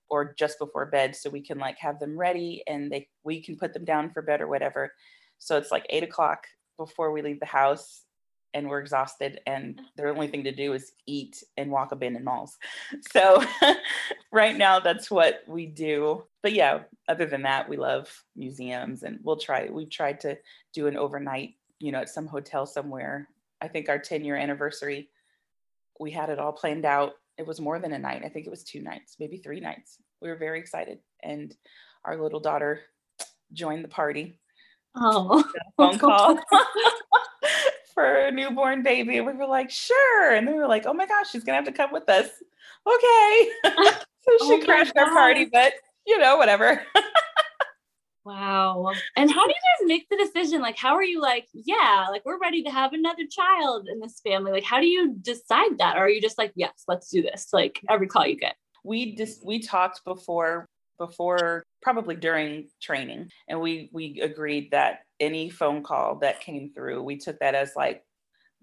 or 0.09 0.33
just 0.37 0.59
before 0.59 0.85
bed 0.85 1.15
so 1.15 1.29
we 1.29 1.41
can 1.41 1.57
like 1.57 1.77
have 1.79 1.99
them 1.99 2.17
ready 2.17 2.63
and 2.67 2.91
they 2.91 3.07
we 3.23 3.41
can 3.41 3.57
put 3.57 3.73
them 3.73 3.85
down 3.85 4.09
for 4.11 4.21
bed 4.21 4.41
or 4.41 4.47
whatever 4.47 4.93
so 5.39 5.57
it's 5.57 5.71
like 5.71 5.85
eight 5.89 6.03
o'clock 6.03 6.45
before 6.77 7.11
we 7.11 7.21
leave 7.21 7.39
the 7.39 7.45
house 7.45 8.04
and 8.55 8.67
we're 8.67 8.79
exhausted 8.79 9.39
and 9.45 9.79
the 9.95 10.09
only 10.09 10.27
thing 10.27 10.43
to 10.43 10.51
do 10.51 10.73
is 10.73 10.93
eat 11.05 11.43
and 11.57 11.69
walk 11.69 11.91
abandoned 11.91 12.25
malls 12.25 12.57
so 13.11 13.43
right 14.31 14.57
now 14.57 14.79
that's 14.79 15.11
what 15.11 15.43
we 15.47 15.67
do 15.67 16.23
but 16.41 16.53
yeah 16.53 16.79
other 17.07 17.27
than 17.27 17.43
that 17.43 17.69
we 17.69 17.77
love 17.77 18.23
museums 18.35 19.03
and 19.03 19.19
we'll 19.21 19.37
try 19.37 19.69
we've 19.69 19.91
tried 19.91 20.19
to 20.19 20.35
do 20.73 20.87
an 20.87 20.97
overnight 20.97 21.51
you 21.79 21.91
know 21.91 21.99
at 21.99 22.09
some 22.09 22.25
hotel 22.25 22.65
somewhere 22.65 23.29
i 23.61 23.67
think 23.67 23.89
our 23.89 23.99
10 23.99 24.23
year 24.23 24.35
anniversary 24.35 25.09
we 25.99 26.09
had 26.09 26.29
it 26.29 26.39
all 26.39 26.51
planned 26.51 26.85
out 26.85 27.13
it 27.37 27.45
was 27.45 27.59
more 27.59 27.79
than 27.79 27.93
a 27.93 27.99
night. 27.99 28.23
I 28.25 28.29
think 28.29 28.45
it 28.45 28.51
was 28.51 28.63
two 28.63 28.81
nights, 28.81 29.17
maybe 29.19 29.37
three 29.37 29.59
nights. 29.59 29.97
We 30.21 30.29
were 30.29 30.35
very 30.35 30.59
excited. 30.59 30.99
And 31.23 31.55
our 32.03 32.21
little 32.21 32.39
daughter 32.39 32.81
joined 33.53 33.83
the 33.83 33.89
party. 33.89 34.39
Oh, 34.95 35.43
Phone 35.75 35.99
call 35.99 36.39
for 37.95 38.05
a 38.05 38.31
newborn 38.31 38.83
baby. 38.83 39.19
We 39.21 39.33
were 39.33 39.47
like, 39.47 39.71
sure. 39.71 40.35
And 40.35 40.47
they 40.47 40.53
were 40.53 40.67
like, 40.67 40.85
oh 40.85 40.93
my 40.93 41.07
gosh, 41.07 41.31
she's 41.31 41.43
going 41.43 41.53
to 41.59 41.65
have 41.65 41.73
to 41.73 41.77
come 41.83 41.91
with 41.91 42.07
us. 42.09 42.27
Okay. 42.87 43.49
so 43.65 44.37
Oh 44.41 44.47
she 44.47 44.59
my 44.59 44.65
crashed 44.65 44.97
our 44.97 45.09
party, 45.11 45.45
but 45.45 45.73
you 46.05 46.19
know, 46.19 46.37
whatever. 46.37 46.83
wow. 48.23 48.91
And 49.15 49.31
how 49.31 49.45
do 49.45 49.49
you 49.53 49.87
guys 49.87 49.87
make 49.87 50.09
the 50.09 50.17
decision? 50.17 50.61
Like, 50.61 50.77
how 50.77 50.95
are 50.95 51.03
you 51.03 51.21
like, 51.21 51.47
yeah, 51.53 52.07
like 52.09 52.25
we're 52.25 52.39
ready 52.39 52.63
to 52.63 52.71
have 52.71 52.93
another 52.93 53.25
child 53.29 53.87
in 53.91 53.99
this 53.99 54.19
family? 54.21 54.51
Like, 54.51 54.63
how 54.63 54.79
do 54.79 54.87
you 54.87 55.13
decide 55.21 55.77
that? 55.79 55.97
Or 55.97 56.01
are 56.01 56.09
you 56.09 56.21
just 56.21 56.37
like, 56.37 56.51
yes, 56.55 56.83
let's 56.87 57.09
do 57.09 57.21
this? 57.21 57.49
Like 57.53 57.79
every 57.89 58.07
call 58.07 58.25
you 58.27 58.35
get. 58.37 58.55
we 58.83 59.15
just 59.15 59.45
we 59.45 59.59
talked 59.59 60.03
before 60.05 60.67
before 60.97 61.63
probably 61.81 62.15
during 62.15 62.69
training 62.81 63.29
and 63.49 63.59
we 63.59 63.89
we 63.91 64.21
agreed 64.21 64.71
that 64.71 64.99
any 65.19 65.49
phone 65.49 65.81
call 65.83 66.15
that 66.15 66.41
came 66.41 66.71
through 66.73 67.01
we 67.03 67.17
took 67.17 67.39
that 67.39 67.55
as 67.55 67.71
like 67.75 68.03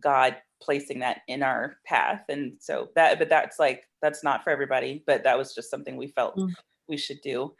god 0.02 0.36
placing 0.60 1.00
that 1.00 1.22
in 1.28 1.42
our 1.42 1.76
path 1.86 2.22
and 2.28 2.52
so 2.60 2.88
that 2.94 3.18
but 3.18 3.28
that's 3.28 3.58
like 3.58 3.84
that's 4.00 4.22
not 4.22 4.44
for 4.44 4.50
everybody 4.50 5.02
but 5.06 5.24
that 5.24 5.36
was 5.38 5.54
just 5.54 5.70
something 5.70 5.96
we 5.96 6.08
felt 6.08 6.36
Mm. 6.36 6.52
we 6.88 6.96
should 6.96 7.20
do 7.22 7.54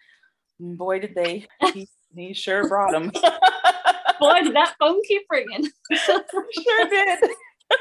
boy 0.61 0.99
did 1.01 1.15
they 1.15 1.47
he, 1.73 1.89
he 2.15 2.33
sure 2.35 2.69
brought 2.69 2.93
them 2.93 3.11
Boy, 4.21 4.43
did 4.45 4.55
that 4.55 4.77
phone 4.79 5.01
keep 5.09 5.23
ringing. 5.31 5.69
sure 5.93 6.89
did 6.89 7.19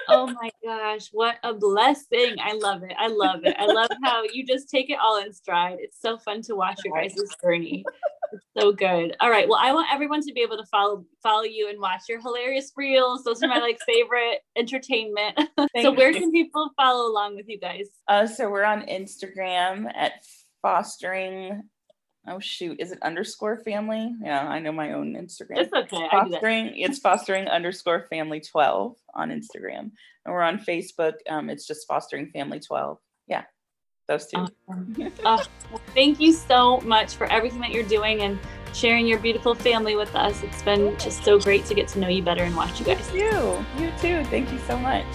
oh 0.10 0.28
my 0.28 0.50
gosh, 0.64 1.10
what 1.12 1.36
a 1.44 1.54
blessing. 1.54 2.36
I 2.42 2.54
love 2.54 2.82
it. 2.84 2.94
I 2.98 3.08
love 3.08 3.42
it. 3.44 3.56
I 3.60 3.66
love 3.66 3.90
how 4.04 4.24
you 4.24 4.46
just 4.46 4.70
take 4.70 4.90
it 4.90 4.98
all 5.02 5.22
in 5.22 5.34
stride. 5.34 5.78
It's 5.80 6.02
so 6.02 6.18
fun 6.18 6.42
to 6.44 6.56
watch 6.56 6.80
your 6.84 6.96
guys' 6.96 7.16
journey. 7.44 7.84
It's 8.32 8.46
so 8.58 8.72
good. 8.72 9.16
All 9.20 9.30
right. 9.30 9.48
Well, 9.48 9.60
I 9.62 9.74
want 9.74 9.88
everyone 9.92 10.22
to 10.22 10.34
be 10.34 10.42
able 10.42 10.58
to 10.58 10.66
follow 10.66 11.06
follow 11.22 11.44
you 11.44 11.70
and 11.70 11.80
watch 11.80 12.04
your 12.10 12.22
hilarious 12.22 12.72
reels. 12.76 13.24
Those 13.24 13.44
are 13.44 13.48
my 13.48 13.60
like 13.60 13.80
favorite 13.86 14.40
entertainment. 14.58 15.40
so 15.82 15.92
where 15.92 16.12
you. 16.12 16.20
can 16.20 16.32
people 16.32 16.70
follow 16.78 17.10
along 17.10 17.36
with 17.36 17.48
you 17.48 17.60
guys? 17.60 17.88
Uh, 18.08 18.28
so 18.28 18.50
we're 18.50 18.64
on 18.64 18.84
Instagram 18.84 19.92
at 19.96 20.14
fostering. 20.62 21.64
Oh 22.28 22.40
shoot, 22.40 22.80
is 22.80 22.92
it 22.92 23.00
underscore 23.02 23.58
family? 23.58 24.14
Yeah, 24.24 24.48
I 24.48 24.60
know 24.60 24.72
my 24.72 24.94
own 24.94 25.16
Instagram. 25.16 25.58
It's 25.58 25.74
okay. 25.74 26.08
I 26.12 26.24
do 26.24 26.30
that. 26.30 26.42
fostering. 26.42 26.78
It's 26.78 27.00
fostering 27.00 27.48
underscore 27.48 28.06
family 28.10 28.42
twelve 28.42 28.96
on 29.16 29.30
Instagram, 29.30 29.92
and 30.26 30.34
we're 30.34 30.44
on 30.44 30.60
Facebook. 30.60 31.14
Um, 31.28 31.50
it's 31.50 31.66
just 31.66 31.88
fostering 31.88 32.30
family 32.30 32.60
twelve. 32.60 33.00
Those 34.12 34.28
two. 34.28 34.40
Awesome. 34.40 34.96
Oh, 35.26 35.42
well, 35.72 35.82
thank 35.94 36.20
you 36.20 36.34
so 36.34 36.82
much 36.82 37.16
for 37.16 37.28
everything 37.28 37.62
that 37.62 37.72
you're 37.72 37.88
doing 37.88 38.24
and 38.24 38.38
sharing 38.74 39.08
your 39.08 39.20
beautiful 39.20 39.56
family 39.56 39.96
with 39.96 40.14
us. 40.16 40.44
It's 40.44 40.62
been 40.64 40.98
just 40.98 41.24
so 41.24 41.40
great 41.40 41.66
to 41.68 41.74
get 41.74 41.88
to 41.90 42.00
know 42.00 42.10
you 42.10 42.22
better 42.22 42.44
and 42.44 42.54
watch 42.54 42.78
you 42.78 42.86
guys. 42.86 43.10
you, 43.14 43.66
you 43.78 43.90
too. 44.02 44.26
Thank 44.26 44.52
you 44.52 44.60
so 44.68 44.78
much. 44.78 45.06